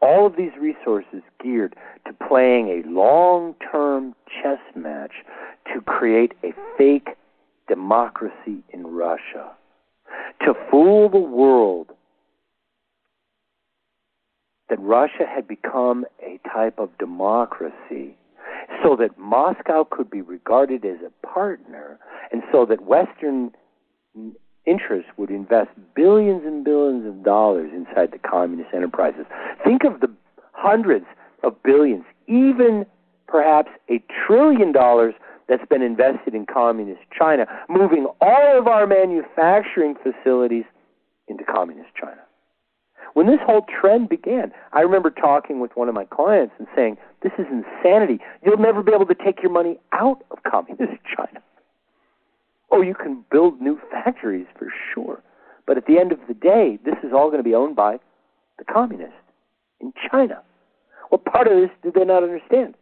[0.00, 1.74] All of these resources geared
[2.06, 5.12] to playing a long term chess match
[5.72, 7.08] to create a fake
[7.68, 9.50] democracy in Russia,
[10.42, 11.88] to fool the world
[14.68, 18.16] that Russia had become a type of democracy
[18.82, 21.98] so that Moscow could be regarded as a partner
[22.32, 23.50] and so that Western
[24.68, 29.24] interests would invest billions and billions of dollars inside the communist enterprises.
[29.64, 30.12] Think of the
[30.52, 31.06] hundreds
[31.42, 32.84] of billions, even
[33.26, 35.14] perhaps a trillion dollars
[35.48, 40.64] that's been invested in communist China, moving all of our manufacturing facilities
[41.26, 42.20] into communist China.
[43.14, 46.98] When this whole trend began, I remember talking with one of my clients and saying,
[47.22, 48.20] This is insanity.
[48.44, 51.42] You'll never be able to take your money out of communist China.
[52.70, 55.22] Oh, you can build new factories for sure.
[55.66, 57.98] But at the end of the day, this is all going to be owned by
[58.58, 59.14] the communists
[59.80, 60.42] in China.
[61.10, 62.74] Well, part of this did they not understand?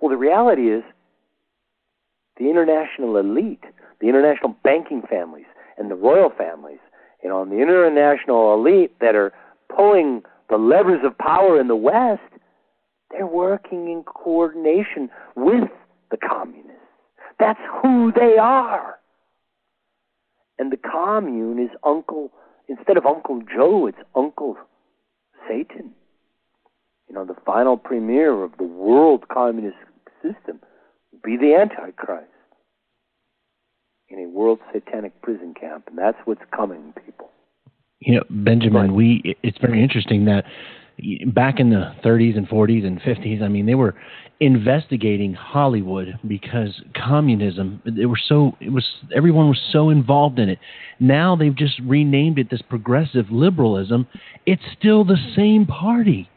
[0.00, 0.82] Well, the reality is
[2.38, 3.64] the international elite,
[4.00, 5.46] the international banking families,
[5.78, 6.78] and the royal families,
[7.22, 9.32] you know, and the international elite that are
[9.74, 12.22] pulling the levers of power in the West,
[13.10, 15.70] they're working in coordination with
[16.10, 16.65] the communists.
[17.38, 18.98] That's who they are.
[20.58, 22.32] And the commune is Uncle,
[22.68, 24.56] instead of Uncle Joe, it's Uncle
[25.48, 25.92] Satan.
[27.08, 29.76] You know, the final premier of the world communist
[30.22, 30.60] system
[31.12, 32.30] will be the Antichrist
[34.08, 35.84] in a world satanic prison camp.
[35.88, 37.30] And that's what's coming, people.
[38.00, 40.44] You know, Benjamin, we it's very interesting that
[41.26, 43.94] back in the 30s and 40s and 50s, I mean, they were
[44.40, 47.82] investigating Hollywood because communism.
[47.84, 48.84] They were so it was
[49.14, 50.58] everyone was so involved in it.
[51.00, 54.06] Now they've just renamed it this progressive liberalism.
[54.44, 56.30] It's still the same party.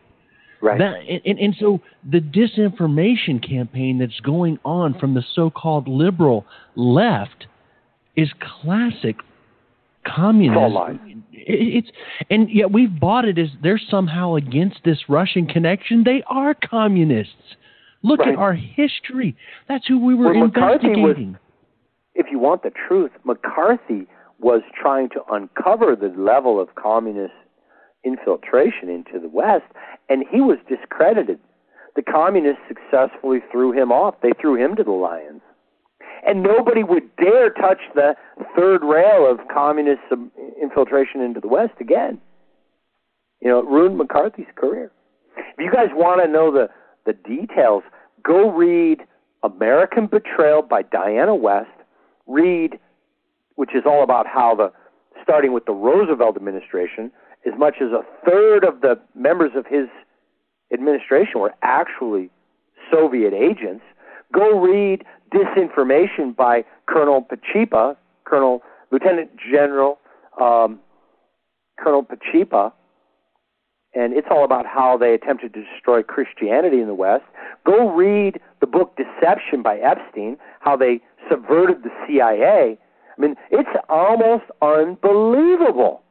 [0.61, 0.77] Right.
[0.77, 0.95] That,
[1.25, 1.79] and, and so
[2.09, 6.45] the disinformation campaign that's going on from the so-called liberal
[6.75, 7.47] left
[8.17, 8.27] is
[8.61, 9.15] classic
[10.15, 11.23] communism.
[11.31, 11.89] It's
[12.29, 16.03] and yet we've bought it as they're somehow against this Russian connection.
[16.03, 17.33] They are communists.
[18.03, 18.29] Look right.
[18.29, 19.35] at our history.
[19.67, 21.03] That's who we were well, investigating.
[21.03, 21.39] Was,
[22.15, 24.07] if you want the truth, McCarthy
[24.39, 27.33] was trying to uncover the level of communist
[28.05, 29.65] infiltration into the West,
[30.07, 31.39] and he was discredited.
[31.95, 34.15] The communists successfully threw him off.
[34.21, 35.41] They threw him to the lions
[36.25, 38.15] and nobody would dare touch the
[38.55, 40.01] third rail of communist
[40.61, 42.19] infiltration into the West again.
[43.41, 44.91] You know, it ruined McCarthy's career.
[45.37, 46.69] If you guys want to know the,
[47.05, 47.83] the details,
[48.23, 48.99] go read
[49.43, 51.69] American Betrayal by Diana West.
[52.27, 52.77] Read,
[53.55, 54.71] which is all about how the,
[55.23, 57.11] starting with the Roosevelt administration,
[57.45, 59.87] as much as a third of the members of his
[60.73, 62.29] administration were actually
[62.91, 63.83] Soviet agents.
[64.33, 65.03] Go read
[65.33, 67.95] disinformation by Colonel Pacepa,
[68.25, 68.61] Colonel
[68.91, 69.99] Lieutenant General
[70.39, 70.79] um,
[71.79, 72.71] Colonel Pacepa,
[73.93, 77.23] and it's all about how they attempted to destroy Christianity in the West.
[77.65, 82.77] Go read the book Deception by Epstein, how they subverted the CIA.
[83.17, 86.01] I mean, it's almost unbelievable.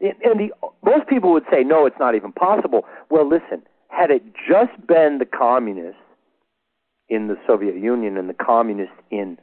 [0.00, 0.50] And the,
[0.84, 2.84] most people would say, no, it's not even possible.
[3.10, 6.00] Well, listen, had it just been the communists
[7.08, 9.38] in the Soviet Union and the communists in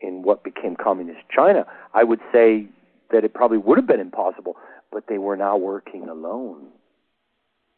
[0.00, 1.64] in what became communist China,
[1.94, 2.66] I would say
[3.10, 4.56] that it probably would have been impossible,
[4.92, 6.66] but they were now working alone.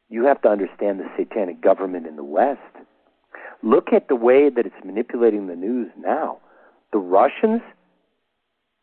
[0.09, 2.61] You have to understand the satanic government in the West.
[3.63, 6.39] Look at the way that it's manipulating the news now.
[6.93, 7.61] The Russians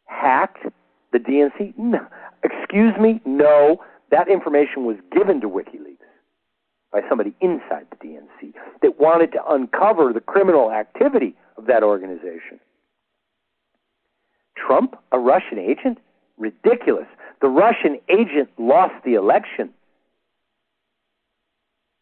[0.06, 0.66] hacked
[1.12, 1.74] the DNC?
[1.78, 2.06] No.
[2.44, 3.22] Excuse me?
[3.26, 3.82] No.
[4.12, 5.95] That information was given to WikiLeaks
[6.96, 12.58] by somebody inside the DNC that wanted to uncover the criminal activity of that organization.
[14.56, 15.98] Trump, a Russian agent?
[16.38, 17.08] Ridiculous.
[17.42, 19.72] the Russian agent lost the election.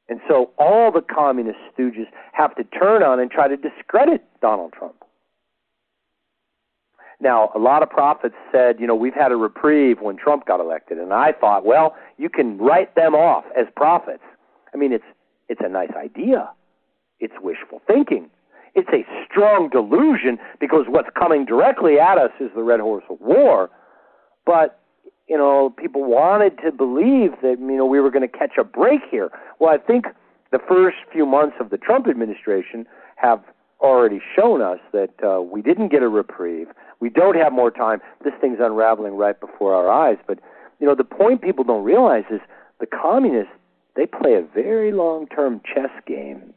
[0.07, 4.74] And so all the communist stooges have to turn on and try to discredit Donald
[4.74, 4.95] Trump.
[7.20, 10.60] Now, a lot of prophets said, you know, we've had a reprieve when Trump got
[10.60, 14.24] elected, and I thought, well, you can write them off as prophets.
[14.74, 15.06] I mean, it's
[15.50, 16.50] it's a nice idea.
[17.20, 18.30] It's wishful thinking.
[18.76, 23.20] It's a strong delusion because what's coming directly at us is the red horse of
[23.22, 23.70] war.
[24.45, 24.80] But
[25.28, 28.64] you know, people wanted to believe that you know we were going to catch a
[28.64, 29.30] break here.
[29.60, 30.06] Well, I think
[30.52, 32.86] the first few months of the Trump administration
[33.16, 33.44] have
[33.80, 36.68] already shown us that uh, we didn't get a reprieve.
[37.00, 38.02] We don't have more time.
[38.24, 40.18] This thing's unraveling right before our eyes.
[40.26, 40.40] But
[40.80, 42.41] you know, the point people don't realize is
[42.80, 43.54] the communists
[43.95, 46.53] they play a very long-term chess game.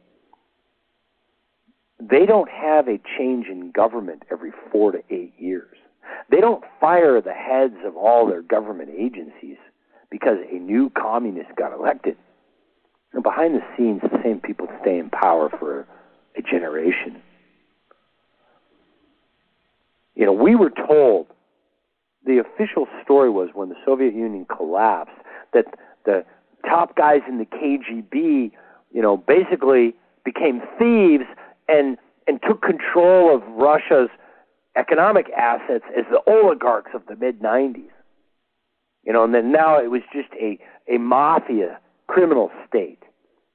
[1.99, 5.75] They don't have a change in government every four to eight years.
[6.29, 9.57] They don't fire the heads of all their government agencies
[10.09, 12.17] because a new communist got elected.
[13.13, 15.87] And behind the scenes, the same people stay in power for
[16.35, 17.21] a generation.
[20.15, 21.27] You know, we were told
[22.25, 25.15] the official story was when the Soviet Union collapsed
[25.53, 25.65] that
[26.05, 26.25] the
[26.67, 28.51] top guys in the KGB,
[28.91, 31.25] you know, basically became thieves
[31.67, 34.09] and and took control of Russia's
[34.75, 37.89] economic assets as the oligarchs of the mid 90s.
[39.03, 40.59] You know, and then now it was just a
[40.93, 43.03] a mafia criminal state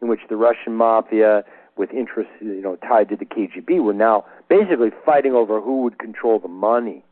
[0.01, 1.45] in which the Russian mafia
[1.77, 5.99] with interests you know tied to the KGB were now basically fighting over who would
[5.99, 7.05] control the money.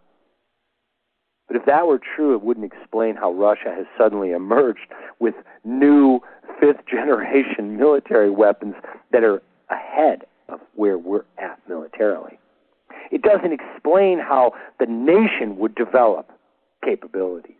[1.50, 4.86] But if that were true, it wouldn't explain how Russia has suddenly emerged
[5.18, 6.20] with new
[6.60, 8.76] fifth generation military weapons
[9.10, 12.38] that are ahead of where we're at militarily.
[13.10, 16.30] It doesn't explain how the nation would develop
[16.84, 17.56] capabilities.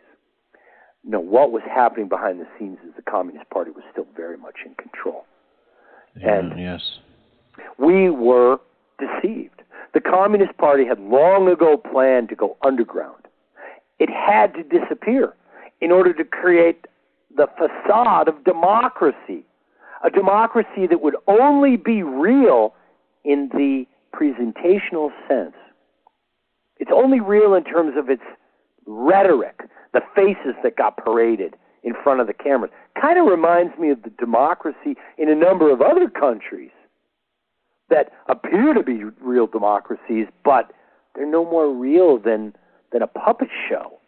[1.03, 4.59] No, what was happening behind the scenes is the Communist Party was still very much
[4.65, 5.25] in control.
[6.17, 6.81] Yeah, and yes.
[7.77, 8.61] we were
[9.01, 9.62] deceived.
[9.95, 13.19] The Communist Party had long ago planned to go underground.
[14.01, 15.35] It had to disappear
[15.81, 16.86] in order to create
[17.36, 19.44] the facade of democracy,
[20.02, 22.74] a democracy that would only be real
[23.24, 25.55] in the presentational sense.
[26.78, 28.22] It's only real in terms of its
[28.86, 29.60] rhetoric,
[29.93, 32.72] the faces that got paraded in front of the cameras.
[33.01, 36.70] Kind of reminds me of the democracy in a number of other countries
[37.90, 40.72] that appear to be real democracies, but
[41.14, 42.55] they're no more real than,
[42.93, 43.99] than a puppet show.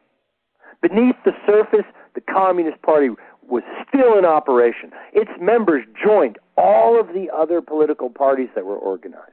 [0.81, 3.11] Beneath the surface, the Communist Party
[3.49, 4.91] was still in operation.
[5.13, 9.33] Its members joined all of the other political parties that were organized.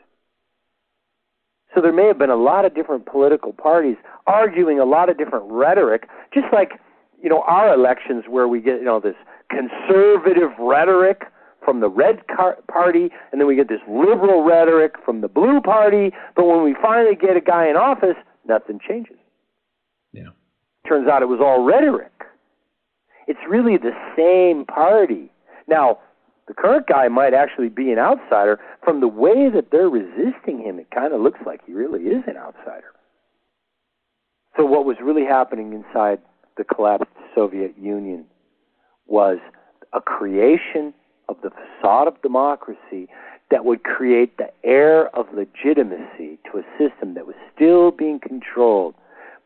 [1.73, 5.17] So there may have been a lot of different political parties arguing a lot of
[5.17, 6.73] different rhetoric, just like
[7.21, 9.15] you know our elections where we get you know this
[9.49, 11.23] conservative rhetoric
[11.63, 15.61] from the red car- party, and then we get this liberal rhetoric from the blue
[15.61, 16.11] party.
[16.35, 18.17] But when we finally get a guy in office,
[18.47, 19.18] nothing changes.
[20.87, 22.11] Turns out it was all rhetoric.
[23.27, 25.31] It's really the same party.
[25.67, 25.99] Now,
[26.47, 28.59] the current guy might actually be an outsider.
[28.83, 32.23] From the way that they're resisting him, it kind of looks like he really is
[32.25, 32.91] an outsider.
[34.57, 36.19] So, what was really happening inside
[36.57, 38.25] the collapsed Soviet Union
[39.05, 39.37] was
[39.93, 40.93] a creation
[41.29, 43.07] of the facade of democracy
[43.51, 48.95] that would create the air of legitimacy to a system that was still being controlled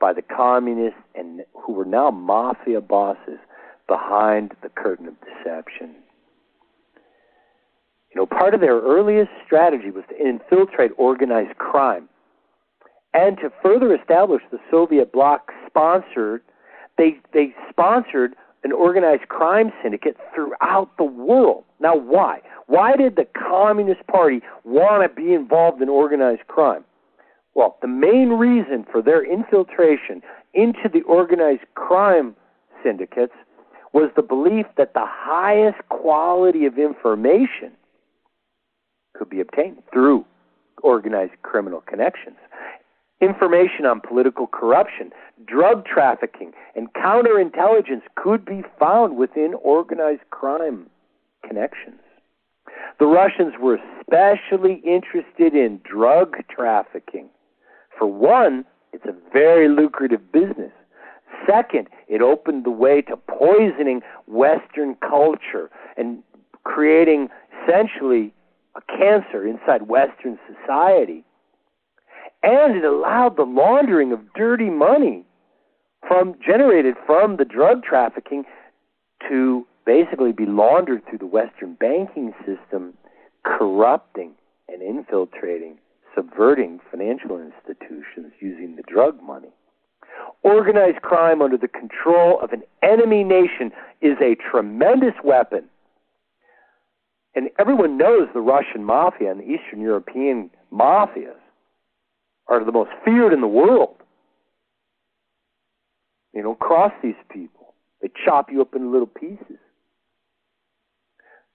[0.03, 3.39] by the communists and who were now mafia bosses
[3.87, 5.95] behind the curtain of deception.
[8.11, 12.09] You know, part of their earliest strategy was to infiltrate organized crime.
[13.13, 16.41] And to further establish the Soviet bloc sponsored,
[16.97, 18.33] they, they sponsored
[18.65, 21.63] an organized crime syndicate throughout the world.
[21.79, 22.41] Now, why?
[22.67, 26.83] Why did the Communist Party want to be involved in organized crime?
[27.55, 30.21] Well, the main reason for their infiltration
[30.53, 32.35] into the organized crime
[32.83, 33.33] syndicates
[33.93, 37.71] was the belief that the highest quality of information
[39.13, 40.25] could be obtained through
[40.81, 42.37] organized criminal connections.
[43.21, 45.11] Information on political corruption,
[45.45, 50.89] drug trafficking, and counterintelligence could be found within organized crime
[51.47, 52.01] connections.
[52.99, 57.29] The Russians were especially interested in drug trafficking.
[57.97, 60.71] For one, it's a very lucrative business.
[61.47, 66.23] Second, it opened the way to poisoning Western culture and
[66.63, 67.29] creating
[67.63, 68.33] essentially
[68.75, 71.23] a cancer inside Western society.
[72.41, 75.25] And it allowed the laundering of dirty money
[76.07, 78.43] from generated from the drug trafficking
[79.29, 82.93] to basically be laundered through the Western banking system,
[83.43, 84.31] corrupting
[84.67, 85.77] and infiltrating,
[86.15, 89.49] subverting financial institutions using the drug money.
[90.43, 93.71] Organized crime under the control of an enemy nation
[94.01, 95.65] is a tremendous weapon.
[97.35, 101.39] And everyone knows the Russian mafia and the Eastern European mafias
[102.47, 103.95] are the most feared in the world.
[106.33, 107.73] You don't cross these people.
[108.01, 109.62] They chop you up into little pieces.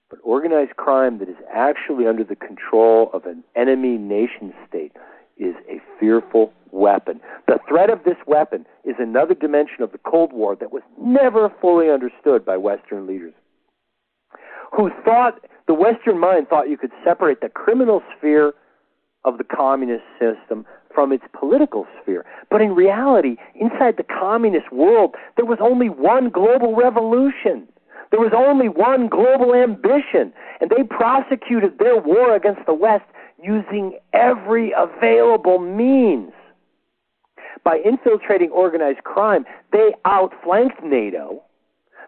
[0.09, 4.93] But organized crime that is actually under the control of an enemy nation state
[5.37, 7.21] is a fearful weapon.
[7.47, 11.51] The threat of this weapon is another dimension of the Cold War that was never
[11.61, 13.33] fully understood by Western leaders.
[14.75, 18.53] Who thought, the Western mind thought you could separate the criminal sphere
[19.25, 22.25] of the communist system from its political sphere.
[22.49, 27.67] But in reality, inside the communist world, there was only one global revolution.
[28.11, 33.05] There was only one global ambition, and they prosecuted their war against the West
[33.41, 36.31] using every available means.
[37.63, 41.43] By infiltrating organized crime, they outflanked NATO.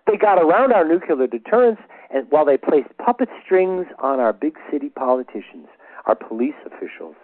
[0.08, 1.80] They got around our nuclear deterrence,
[2.14, 5.68] and while they placed puppet strings on our big city politicians,
[6.08, 7.16] our police officials,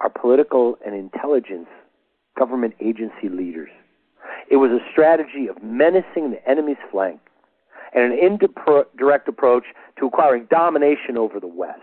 [0.00, 1.68] our political and intelligence
[2.36, 3.70] government agency leaders.
[4.50, 7.20] It was a strategy of menacing the enemy's flank
[7.94, 9.64] and an indirect approach
[9.98, 11.80] to acquiring domination over the West.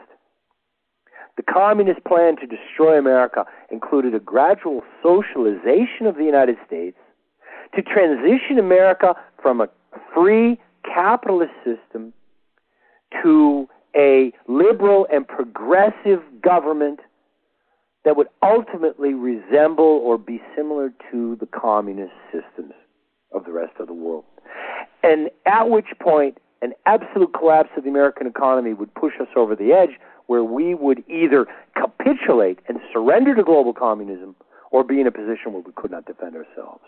[1.35, 6.97] The communist plan to destroy America included a gradual socialization of the United States
[7.75, 9.67] to transition America from a
[10.13, 12.13] free capitalist system
[13.23, 16.99] to a liberal and progressive government
[18.05, 22.73] that would ultimately resemble or be similar to the communist systems
[23.31, 24.25] of the rest of the world.
[25.03, 29.55] And at which point, an absolute collapse of the American economy would push us over
[29.55, 34.35] the edge where we would either capitulate and surrender to global communism
[34.71, 36.84] or be in a position where we could not defend ourselves.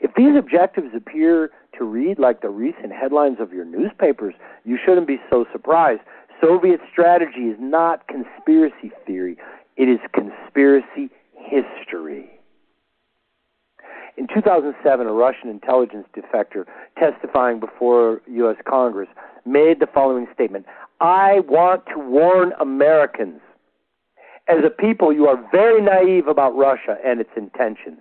[0.00, 4.34] If these objectives appear to read like the recent headlines of your newspapers,
[4.64, 6.00] you shouldn't be so surprised.
[6.40, 9.38] Soviet strategy is not conspiracy theory,
[9.76, 12.35] it is conspiracy history.
[14.16, 16.64] In 2007, a Russian intelligence defector
[16.98, 18.56] testifying before U.S.
[18.66, 19.08] Congress
[19.44, 20.64] made the following statement
[21.00, 23.40] I want to warn Americans.
[24.48, 27.98] As a people, you are very naive about Russia and its intentions.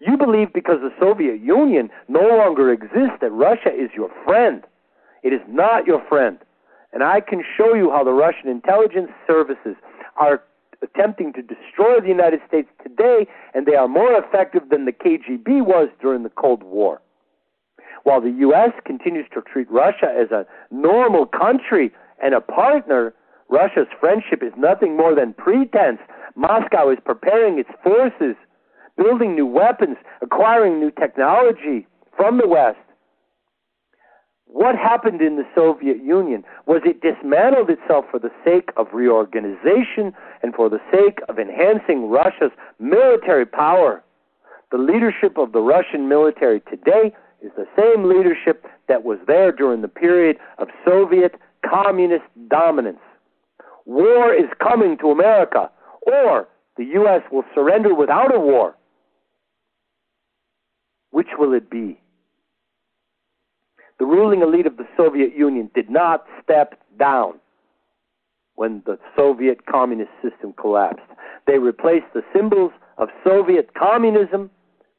[0.00, 4.64] You believe because the Soviet Union no longer exists that Russia is your friend.
[5.22, 6.38] It is not your friend.
[6.92, 9.76] And I can show you how the Russian intelligence services
[10.16, 10.42] are
[10.82, 15.62] attempting to destroy the United States today, and they are more effective than the KGB
[15.64, 17.00] was during the Cold War.
[18.04, 18.72] While the U.S.
[18.86, 21.92] continues to treat Russia as a normal country
[22.22, 23.14] and a partner,
[23.48, 25.98] Russia's friendship is nothing more than pretense.
[26.34, 28.36] Moscow is preparing its forces,
[28.96, 31.86] building new weapons, acquiring new technology
[32.16, 32.78] from the West.
[34.52, 40.12] What happened in the Soviet Union was it dismantled itself for the sake of reorganization
[40.42, 42.50] and for the sake of enhancing Russia's
[42.80, 44.02] military power.
[44.72, 49.82] The leadership of the Russian military today is the same leadership that was there during
[49.82, 52.98] the period of Soviet communist dominance.
[53.86, 55.70] War is coming to America,
[56.02, 57.22] or the U.S.
[57.30, 58.74] will surrender without a war.
[61.10, 62.00] Which will it be?
[64.00, 67.34] The ruling elite of the Soviet Union did not step down
[68.54, 71.04] when the Soviet communist system collapsed.
[71.46, 74.50] They replaced the symbols of Soviet communism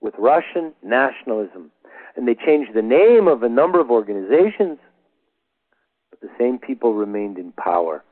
[0.02, 1.72] with Russian nationalism.
[2.16, 4.78] And they changed the name of a number of organizations,
[6.12, 8.04] but the same people remained in power.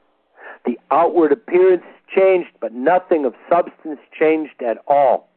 [0.66, 1.84] The outward appearance
[2.16, 5.30] changed, but nothing of substance changed at all.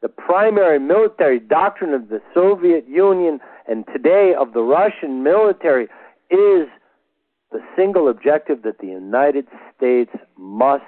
[0.00, 5.84] The primary military doctrine of the Soviet Union and today of the Russian military
[6.30, 6.66] is
[7.52, 9.46] the single objective that the United
[9.76, 10.84] States must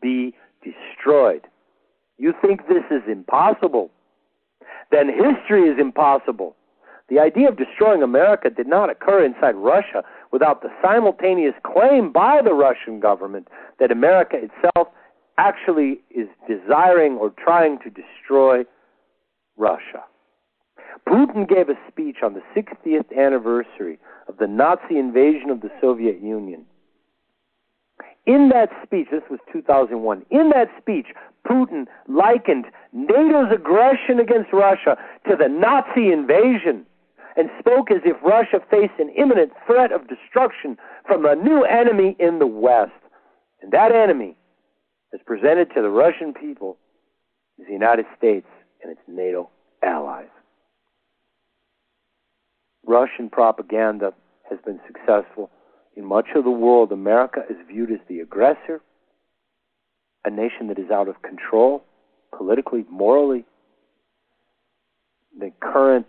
[0.00, 1.42] be destroyed.
[2.18, 3.90] You think this is impossible?
[4.90, 6.56] Then history is impossible.
[7.08, 12.40] The idea of destroying America did not occur inside Russia without the simultaneous claim by
[12.42, 13.48] the Russian government
[13.80, 14.88] that America itself
[15.38, 18.62] actually is desiring or trying to destroy
[19.56, 20.04] Russia.
[21.08, 23.98] Putin gave a speech on the 60th anniversary
[24.28, 26.64] of the Nazi invasion of the Soviet Union.
[28.26, 31.06] In that speech, this was 2001, in that speech,
[31.46, 34.96] Putin likened NATO's aggression against Russia
[35.28, 36.86] to the Nazi invasion
[37.36, 40.76] and spoke as if Russia faced an imminent threat of destruction
[41.06, 42.92] from a new enemy in the West.
[43.62, 44.36] And that enemy,
[45.14, 46.76] as presented to the Russian people,
[47.58, 48.46] is the United States
[48.82, 49.48] and its NATO
[49.82, 50.28] allies.
[52.90, 54.12] Russian propaganda
[54.50, 55.48] has been successful.
[55.96, 58.80] In much of the world, America is viewed as the aggressor,
[60.24, 61.84] a nation that is out of control
[62.36, 63.44] politically, morally.
[65.38, 66.06] The current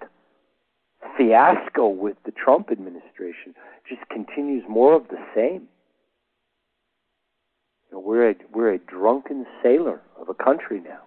[1.18, 3.54] fiasco with the Trump administration
[3.88, 5.68] just continues more of the same.
[7.90, 11.02] You know, we're a we're a drunken sailor of a country now.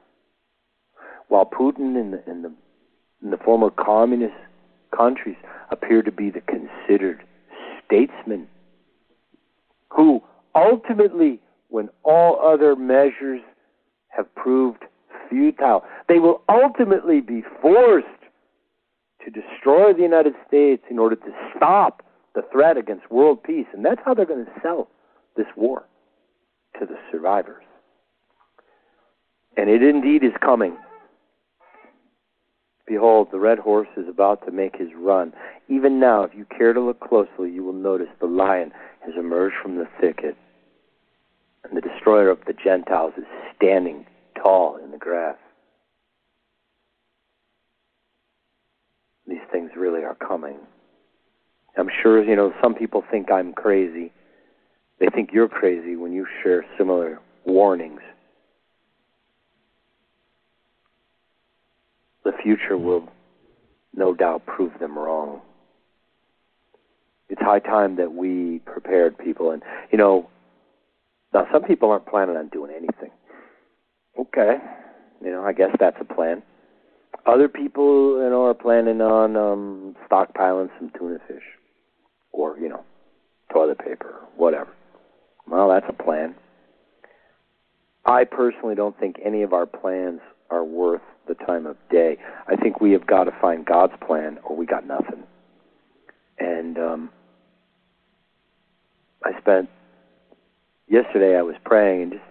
[1.28, 2.52] While Putin and the and the,
[3.22, 4.34] and the former communist
[4.96, 5.36] countries
[5.70, 7.22] appear to be the considered
[7.84, 8.46] statesmen
[9.88, 10.22] who
[10.54, 13.40] ultimately, when all other measures
[14.08, 14.84] have proved
[15.28, 18.06] futile, they will ultimately be forced
[19.24, 22.02] to destroy the United States in order to stop
[22.34, 23.66] the threat against world peace.
[23.72, 24.88] And that's how they're going to sell
[25.36, 25.84] this war
[26.78, 27.64] to the survivors.
[29.56, 30.76] And it indeed is coming.
[32.86, 35.32] Behold, the red horse is about to make his run.
[35.68, 38.72] Even now, if you care to look closely, you will notice the lion
[39.04, 40.36] has emerged from the thicket,
[41.64, 43.24] and the destroyer of the Gentiles is
[43.56, 44.04] standing
[44.42, 45.36] tall in the grass.
[49.26, 50.58] These things really are coming.
[51.78, 54.12] I'm sure, you know, some people think I'm crazy.
[55.00, 58.00] They think you're crazy when you share similar warnings.
[62.24, 63.08] The future will
[63.94, 65.40] no doubt prove them wrong.
[67.28, 69.50] It's high time that we prepared people.
[69.50, 70.28] And, you know,
[71.32, 73.10] now some people aren't planning on doing anything.
[74.18, 74.56] Okay.
[75.22, 76.42] You know, I guess that's a plan.
[77.26, 81.42] Other people, you know, are planning on um, stockpiling some tuna fish
[82.32, 82.84] or, you know,
[83.52, 84.70] toilet paper whatever.
[85.46, 86.34] Well, that's a plan.
[88.04, 90.20] I personally don't think any of our plans
[90.50, 92.18] are worth the time of day.
[92.48, 95.24] I think we have got to find God's plan, or we got nothing.
[96.38, 97.10] And um,
[99.24, 99.68] I spent
[100.88, 101.36] yesterday.
[101.36, 102.24] I was praying and just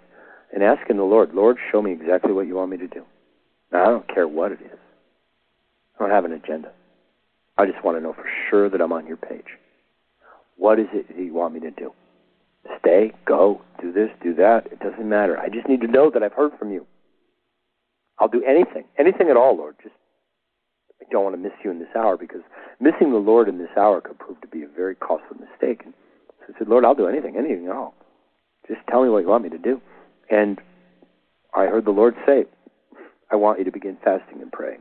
[0.54, 3.04] and asking the Lord, Lord, show me exactly what you want me to do.
[3.72, 4.78] Now, I don't care what it is.
[5.96, 6.72] I don't have an agenda.
[7.58, 9.58] I just want to know for sure that I'm on your page.
[10.58, 11.92] What is it that you want me to do?
[12.80, 14.68] Stay, go, do this, do that.
[14.72, 15.38] It doesn't matter.
[15.40, 16.86] I just need to know that I've heard from you.
[18.24, 19.76] I'll do anything, anything at all, Lord.
[19.84, 19.96] Just
[21.02, 22.40] I don't want to miss you in this hour because
[22.80, 25.82] missing the Lord in this hour could prove to be a very costly mistake.
[25.84, 25.94] And
[26.40, 27.96] so I said, Lord, I'll do anything, anything at all.
[28.66, 29.82] Just tell me what you want me to do.
[30.30, 30.58] And
[31.54, 32.46] I heard the Lord say,
[33.30, 34.80] I want you to begin fasting and praying.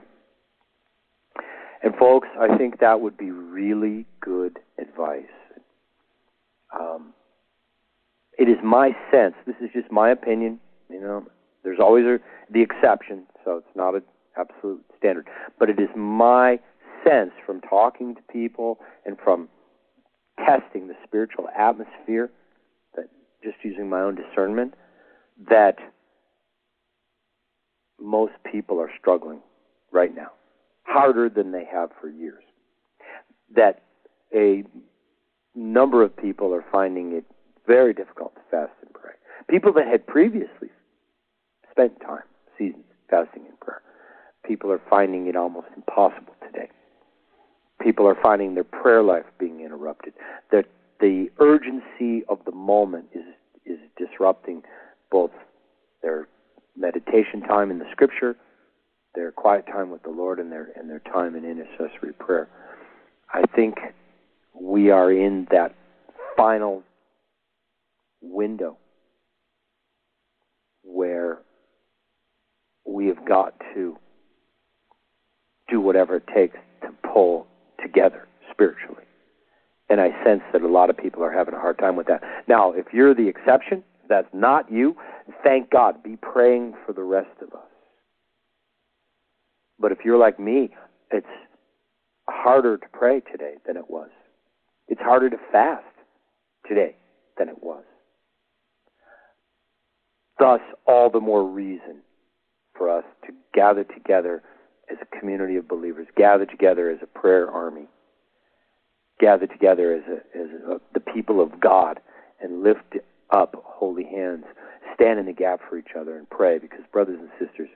[1.83, 5.25] And folks, I think that would be really good advice.
[6.79, 7.13] Um,
[8.39, 11.27] it is my sense, this is just my opinion, you know,
[11.65, 12.19] there's always a,
[12.51, 14.03] the exception, so it's not an
[14.37, 15.27] absolute standard.
[15.59, 16.59] But it is my
[17.07, 19.49] sense from talking to people and from
[20.39, 22.31] testing the spiritual atmosphere,
[22.97, 23.09] that
[23.43, 24.75] just using my own discernment,
[25.49, 25.79] that
[28.01, 29.41] most people are struggling
[29.93, 30.31] right now,
[30.85, 32.43] harder than they have for years.
[33.55, 33.83] That
[34.35, 34.65] a
[35.55, 37.25] number of people are finding it
[37.67, 39.13] very difficult to fast and pray.
[39.49, 40.69] People that had previously
[41.71, 42.23] spent time,
[42.59, 43.83] seasons, fasting and prayer.
[44.45, 46.69] People are finding it almost impossible today.
[47.81, 50.15] People are finding their prayer life being interrupted.
[50.51, 50.67] That
[51.01, 53.25] the urgency of the moment is
[53.65, 54.63] is disrupting
[55.11, 55.31] both
[56.03, 56.27] their
[56.77, 58.35] meditation time in the Scripture,
[59.15, 62.49] their quiet time with the Lord, and their and their time in intercessory prayer.
[63.33, 63.77] I think
[64.59, 65.75] we are in that
[66.37, 66.83] final
[68.21, 68.77] window
[70.83, 71.39] where
[72.93, 73.97] we have got to
[75.69, 77.47] do whatever it takes to pull
[77.81, 79.05] together spiritually.
[79.89, 82.23] And I sense that a lot of people are having a hard time with that.
[82.49, 84.97] Now, if you're the exception, that's not you,
[85.43, 86.03] thank God.
[86.03, 87.67] Be praying for the rest of us.
[89.79, 90.71] But if you're like me,
[91.11, 91.27] it's
[92.29, 94.11] harder to pray today than it was.
[94.89, 95.85] It's harder to fast
[96.69, 96.97] today
[97.39, 97.85] than it was.
[100.39, 102.03] Thus, all the more reason
[102.83, 104.43] for us to gather together
[104.91, 107.87] as a community of believers, gather together as a prayer army,
[109.21, 112.01] gather together as, a, as a, the people of God,
[112.41, 112.97] and lift
[113.31, 114.45] up holy hands,
[114.97, 117.69] stand in the gap for each other and pray because, brothers and sisters,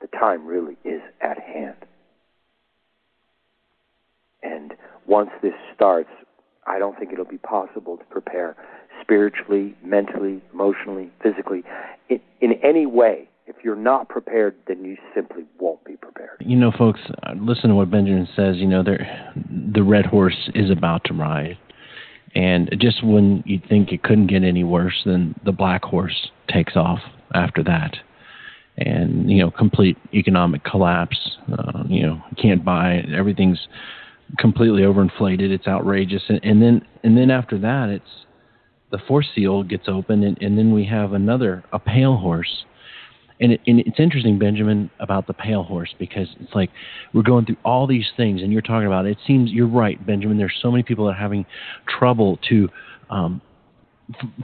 [0.00, 1.76] the time really is at hand.
[4.42, 4.72] And
[5.06, 6.08] once this starts,
[6.66, 8.56] I don't think it'll be possible to prepare
[9.02, 11.62] spiritually, mentally, emotionally, physically,
[12.08, 13.29] in, in any way.
[13.50, 16.36] If you're not prepared, then you simply won't be prepared.
[16.38, 18.56] You know, folks, uh, listen to what Benjamin says.
[18.58, 21.58] You know, the red horse is about to ride.
[22.36, 26.76] And just when you think it couldn't get any worse, then the black horse takes
[26.76, 27.00] off
[27.34, 27.96] after that.
[28.78, 31.18] And, you know, complete economic collapse.
[31.52, 33.66] Uh, you know, can't buy Everything's
[34.38, 35.50] completely overinflated.
[35.50, 36.22] It's outrageous.
[36.28, 38.26] And, and then and then after that, it's
[38.92, 42.64] the fourth seal gets open, and, and then we have another a pale horse.
[43.40, 46.70] And, it, and it's interesting, Benjamin, about the pale horse because it's like
[47.14, 49.12] we're going through all these things, and you're talking about it.
[49.12, 50.36] it seems you're right, Benjamin.
[50.36, 51.46] There's so many people that are having
[51.88, 52.68] trouble to
[53.08, 53.40] um,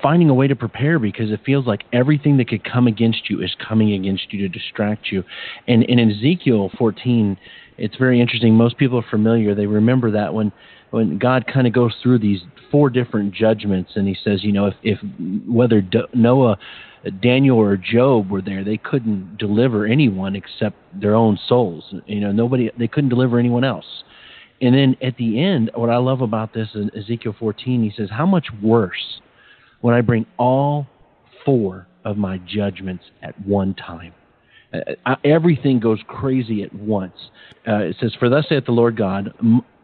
[0.03, 3.43] finding a way to prepare because it feels like everything that could come against you
[3.43, 5.25] is coming against you to distract you.
[5.67, 7.37] And, and in Ezekiel 14,
[7.79, 8.55] it's very interesting.
[8.55, 9.55] Most people are familiar.
[9.55, 10.53] They remember that when
[10.91, 12.41] when God kind of goes through these
[12.71, 14.99] four different judgments, and He says, you know, if, if
[15.47, 15.83] whether
[16.15, 16.59] Noah,
[17.11, 21.95] Daniel, or Job were there, they couldn't deliver anyone except their own souls.
[22.07, 22.71] You know, nobody.
[22.79, 23.87] They couldn't deliver anyone else.
[24.61, 28.09] And then at the end, what I love about this in Ezekiel 14, he says,
[28.11, 29.21] How much worse
[29.83, 30.87] when I bring all
[31.45, 34.15] four of my judgments at one time?
[34.73, 37.15] Uh, everything goes crazy at once.
[37.69, 39.33] Uh, it says, For thus saith the Lord God,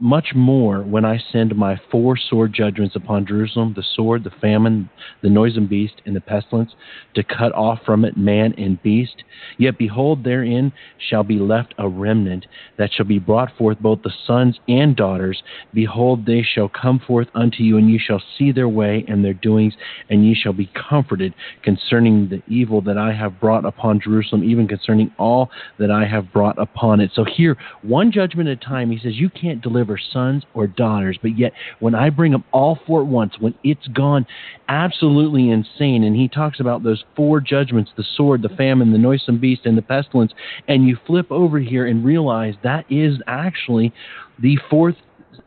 [0.03, 4.91] much more when I send my four sword judgments upon Jerusalem the sword, the famine,
[5.23, 6.73] the noisome beast, and the pestilence,
[7.15, 9.23] to cut off from it man and beast.
[9.59, 12.47] Yet behold, therein shall be left a remnant
[12.79, 15.41] that shall be brought forth both the sons and daughters.
[15.73, 19.35] Behold, they shall come forth unto you, and you shall see their way and their
[19.35, 19.75] doings,
[20.11, 24.67] and ye shall be comforted concerning the evil that I have brought upon Jerusalem, even
[24.67, 25.49] concerning all
[25.79, 27.13] that I have brought upon it.
[27.15, 31.19] So here, one judgment at a time, he says, You can't deliver sons or daughters,
[31.21, 34.27] but yet when I bring them all four at once, when it's gone
[34.69, 39.39] absolutely insane, and he talks about those four judgments the sword, the famine, the noisome
[39.39, 40.33] beast, and the pestilence,
[40.69, 43.93] and you flip over here and realize that is actually
[44.39, 44.97] the fourth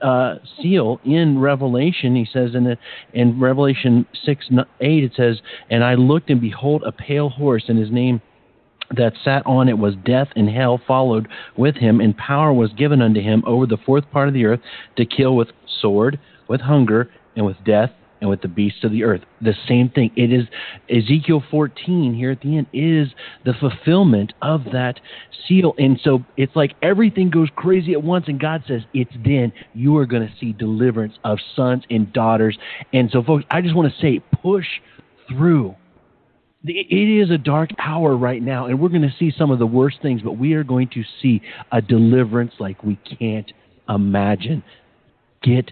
[0.02, 2.16] uh, seal in Revelation.
[2.16, 2.78] He says in the,
[3.14, 4.48] in Revelation six
[4.82, 8.22] eight it says, "And I looked and behold a pale horse, and his name."
[8.96, 13.02] That sat on it was death, and hell followed with him, and power was given
[13.02, 14.62] unto him over the fourth part of the earth
[14.98, 15.50] to kill with
[15.82, 17.92] sword, with hunger, and with death,
[18.22, 19.22] and with the beasts of the earth.
[19.42, 20.12] The same thing.
[20.16, 20.46] It is
[20.90, 23.10] Ezekiel 14 here at the end is
[23.44, 25.00] the fulfillment of that
[25.48, 25.76] seal.
[25.78, 29.98] And so it's like everything goes crazy at once, and God says, It's then you
[29.98, 32.58] are going to see deliverance of sons and daughters.
[32.94, 34.66] And so, folks, I just want to say, push
[35.30, 35.76] through
[36.68, 39.66] it is a dark hour right now, and we're going to see some of the
[39.66, 43.52] worst things, but we are going to see a deliverance like we can't
[43.88, 44.64] imagine.
[45.44, 45.72] Get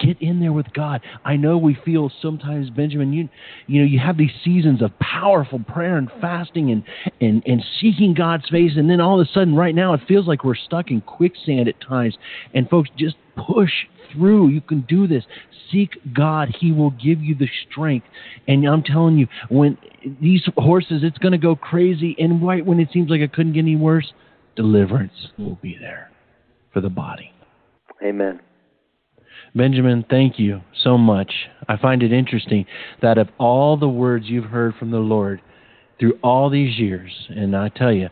[0.00, 1.00] get in there with God.
[1.24, 3.12] I know we feel sometimes, Benjamin.
[3.12, 3.28] You
[3.66, 6.84] you know you have these seasons of powerful prayer and fasting and
[7.20, 10.28] and and seeking God's face, and then all of a sudden, right now, it feels
[10.28, 12.16] like we're stuck in quicksand at times.
[12.54, 13.72] And folks, just push
[14.12, 14.48] through.
[14.48, 15.24] You can do this.
[15.70, 16.54] Seek God.
[16.58, 18.06] He will give you the strength.
[18.48, 19.78] And I'm telling you, when
[20.20, 22.16] these horses, it's going to go crazy.
[22.18, 24.12] And right when it seems like it couldn't get any worse,
[24.56, 26.10] deliverance will be there
[26.72, 27.32] for the body.
[28.04, 28.40] Amen.
[29.54, 31.32] Benjamin, thank you so much.
[31.68, 32.66] I find it interesting
[33.02, 35.40] that of all the words you've heard from the Lord
[35.98, 38.08] through all these years, and I tell you,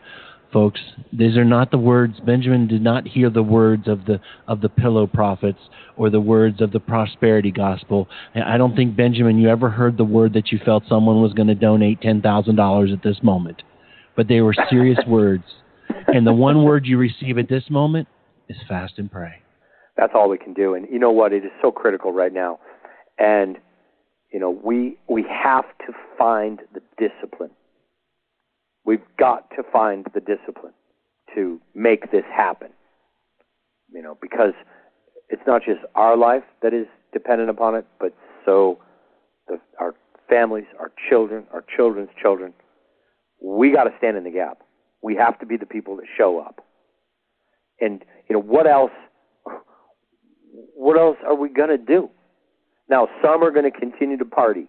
[0.51, 0.79] folks.
[1.11, 2.19] These are not the words.
[2.25, 5.59] Benjamin did not hear the words of the of the pillow prophets
[5.97, 8.07] or the words of the prosperity gospel.
[8.35, 11.47] I don't think Benjamin, you ever heard the word that you felt someone was going
[11.47, 13.61] to donate ten thousand dollars at this moment,
[14.15, 15.43] but they were serious words.
[16.07, 18.07] And the one word you receive at this moment
[18.47, 19.41] is fast and pray.
[19.97, 20.75] That's all we can do.
[20.75, 21.33] And you know what?
[21.33, 22.59] It is so critical right now.
[23.17, 23.57] And
[24.31, 27.51] you know, we we have to find the discipline
[28.89, 30.73] We've got to find the discipline
[31.35, 32.69] to make this happen.
[33.93, 34.53] You know, because
[35.29, 38.15] it's not just our life that is dependent upon it, but
[38.47, 38.79] so
[39.47, 39.93] the, our
[40.27, 42.51] families, our children, our children's children.
[43.39, 44.63] We got to stand in the gap.
[45.03, 46.65] We have to be the people that show up.
[47.79, 48.91] And you know what else?
[50.73, 52.09] What else are we going to do?
[52.89, 54.67] Now, some are going to continue to party.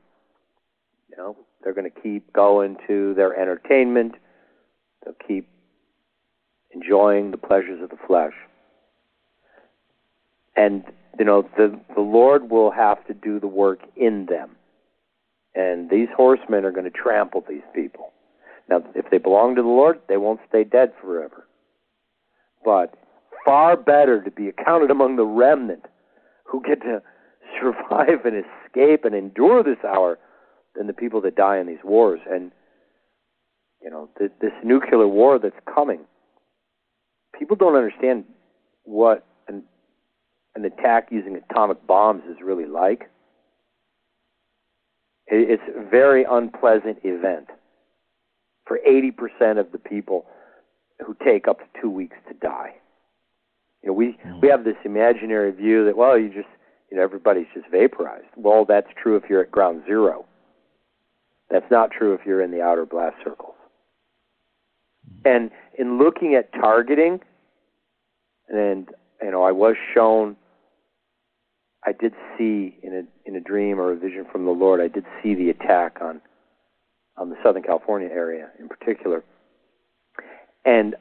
[1.10, 4.14] You know, they're going to keep going to their entertainment.
[5.04, 5.48] They'll keep
[6.72, 8.34] enjoying the pleasures of the flesh.
[10.56, 10.84] And,
[11.18, 14.50] you know, the, the Lord will have to do the work in them.
[15.54, 18.12] And these horsemen are going to trample these people.
[18.68, 21.46] Now, if they belong to the Lord, they won't stay dead forever.
[22.64, 22.94] But
[23.44, 25.86] far better to be accounted among the remnant
[26.44, 27.02] who get to
[27.60, 30.18] survive and escape and endure this hour
[30.76, 32.20] than the people that die in these wars.
[32.30, 32.52] And,
[33.82, 36.00] you know, th- this nuclear war that's coming,
[37.38, 38.24] people don't understand
[38.84, 39.62] what an,
[40.54, 43.10] an attack using atomic bombs is really like.
[45.32, 47.46] It's a very unpleasant event
[48.66, 50.26] for 80% of the people
[51.06, 52.74] who take up to two weeks to die.
[53.82, 56.48] You know, we we have this imaginary view that well, you just
[56.90, 58.26] you know everybody's just vaporized.
[58.36, 60.26] Well, that's true if you're at ground zero.
[61.50, 63.54] That's not true if you're in the outer blast circles.
[65.08, 65.28] Mm-hmm.
[65.28, 67.20] And in looking at targeting,
[68.48, 68.88] and
[69.22, 70.36] you know, I was shown.
[71.84, 74.80] I did see in a in a dream or a vision from the Lord.
[74.80, 76.20] I did see the attack on
[77.16, 79.24] on the Southern California area in particular,
[80.64, 80.94] and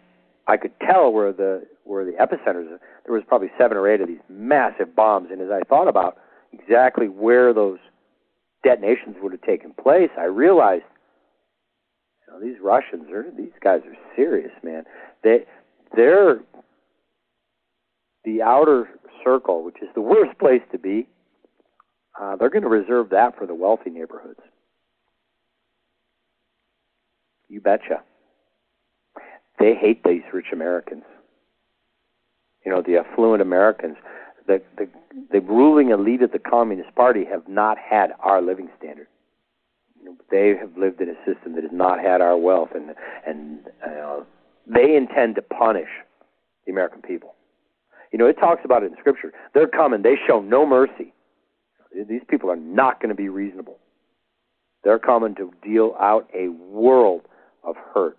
[0.47, 2.67] I could tell where the where the epicenters.
[3.05, 6.17] There was probably seven or eight of these massive bombs, and as I thought about
[6.53, 7.79] exactly where those
[8.63, 10.83] detonations would have taken place, I realized,
[12.27, 14.83] you know, these Russians are these guys are serious, man.
[15.23, 15.45] They
[15.95, 16.39] they're
[18.23, 18.89] the outer
[19.23, 21.07] circle, which is the worst place to be.
[22.19, 24.39] Uh, they're going to reserve that for the wealthy neighborhoods.
[27.47, 28.01] You betcha.
[29.57, 31.03] They hate these rich Americans.
[32.65, 33.97] You know, the affluent Americans.
[34.49, 34.89] The, the,
[35.31, 39.05] the ruling elite of the Communist Party have not had our living standard.
[40.31, 42.95] They have lived in a system that has not had our wealth, and
[43.27, 44.21] and uh,
[44.65, 45.89] they intend to punish
[46.65, 47.35] the American people.
[48.11, 49.31] You know, it talks about it in Scripture.
[49.53, 50.01] They're coming.
[50.01, 51.13] They show no mercy.
[51.93, 53.77] These people are not going to be reasonable.
[54.83, 57.21] They're coming to deal out a world
[57.63, 58.17] of hurt.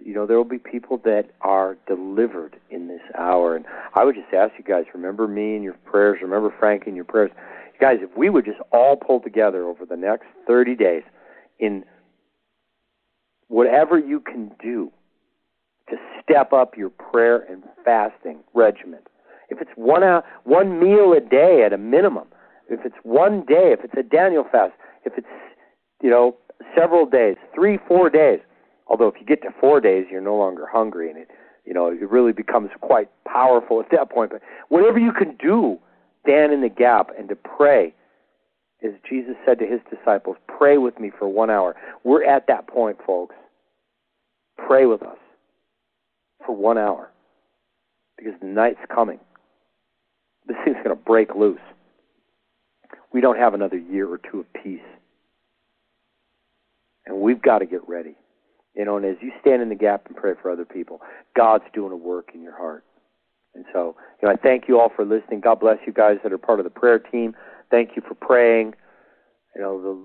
[0.00, 3.56] You know, there will be people that are delivered in this hour.
[3.56, 6.18] And I would just ask you guys, remember me in your prayers.
[6.22, 7.30] Remember Frank in your prayers.
[7.74, 11.02] You guys, if we would just all pull together over the next 30 days
[11.58, 11.84] in
[13.48, 14.90] whatever you can do
[15.90, 19.00] to step up your prayer and fasting regimen.
[19.50, 22.28] If it's one hour, one meal a day at a minimum,
[22.70, 24.72] if it's one day, if it's a Daniel fast,
[25.04, 25.26] if it's
[26.02, 26.36] you know
[26.74, 28.40] several days, three, four days,
[28.86, 31.28] Although if you get to four days, you're no longer hungry, and it
[31.64, 34.30] you know it really becomes quite powerful at that point.
[34.30, 35.78] But whatever you can do,
[36.22, 37.94] stand in the gap and to pray,
[38.84, 41.76] as Jesus said to his disciples, pray with me for one hour.
[42.04, 43.34] We're at that point, folks.
[44.56, 45.18] Pray with us
[46.44, 47.10] for one hour
[48.16, 49.18] because the night's coming.
[50.46, 51.60] This thing's going to break loose.
[53.12, 54.80] We don't have another year or two of peace.
[57.06, 58.16] And we've got to get ready.
[58.74, 61.00] You know, and as you stand in the gap and pray for other people,
[61.36, 62.84] God's doing a work in your heart.
[63.54, 65.40] And so, you know, I thank you all for listening.
[65.40, 67.34] God bless you guys that are part of the prayer team.
[67.70, 68.74] Thank you for praying.
[69.54, 69.98] You know, the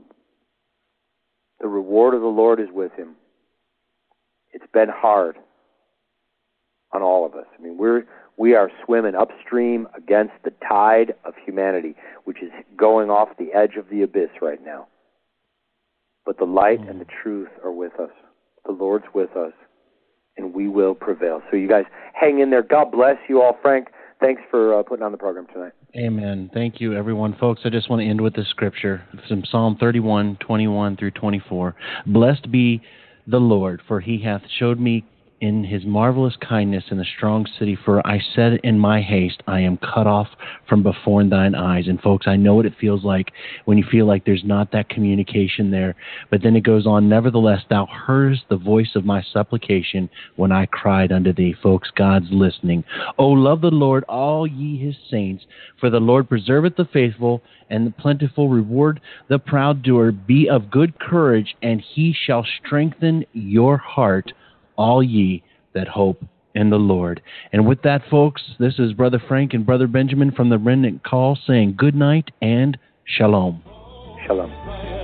[1.60, 3.16] the reward of the Lord is with him.
[4.54, 5.38] It's been hard
[6.94, 7.46] on all of us.
[7.58, 8.04] I mean, we're
[8.38, 11.96] we are swimming upstream against the tide of humanity,
[12.26, 14.88] which is going off the edge of the abyss right now.
[16.26, 17.22] But the light and the mm.
[17.24, 18.12] truth are with us.
[18.68, 19.54] The Lord's with us,
[20.38, 21.42] and we will prevail.
[21.50, 22.62] So, you guys hang in there.
[22.62, 23.58] God bless you all.
[23.62, 23.88] Frank,
[24.20, 25.72] thanks for uh, putting on the program tonight.
[25.96, 26.52] Amen.
[26.54, 27.36] Thank you, everyone.
[27.40, 31.76] Folks, I just want to end with this scripture from Psalm 31, 21 through 24.
[32.06, 32.82] Blessed be
[33.26, 35.06] the Lord, for he hath showed me
[35.40, 39.60] in his marvelous kindness in the strong city, for I said in my haste, I
[39.60, 40.28] am cut off
[40.68, 41.88] from before thine eyes.
[41.88, 43.32] And folks, I know what it feels like
[43.66, 45.96] when you feel like there's not that communication there.
[46.32, 50.66] But then it goes on, nevertheless, thou heardest the voice of my supplication when I
[50.66, 51.56] cried unto thee.
[51.62, 52.84] Folks, God's listening.
[53.18, 55.46] Oh, love the Lord, all ye his saints,
[55.80, 59.00] for the Lord preserveth the faithful and the plentiful reward
[59.30, 60.12] the proud doer.
[60.12, 64.32] Be of good courage, and he shall strengthen your heart
[64.78, 65.44] all ye
[65.74, 66.24] that hope
[66.56, 67.22] in the Lord.
[67.54, 71.38] And with that, folks, this is Brother Frank and Brother Benjamin from the Remnant Call
[71.48, 73.62] saying good night and shalom.
[74.26, 74.97] Shalom.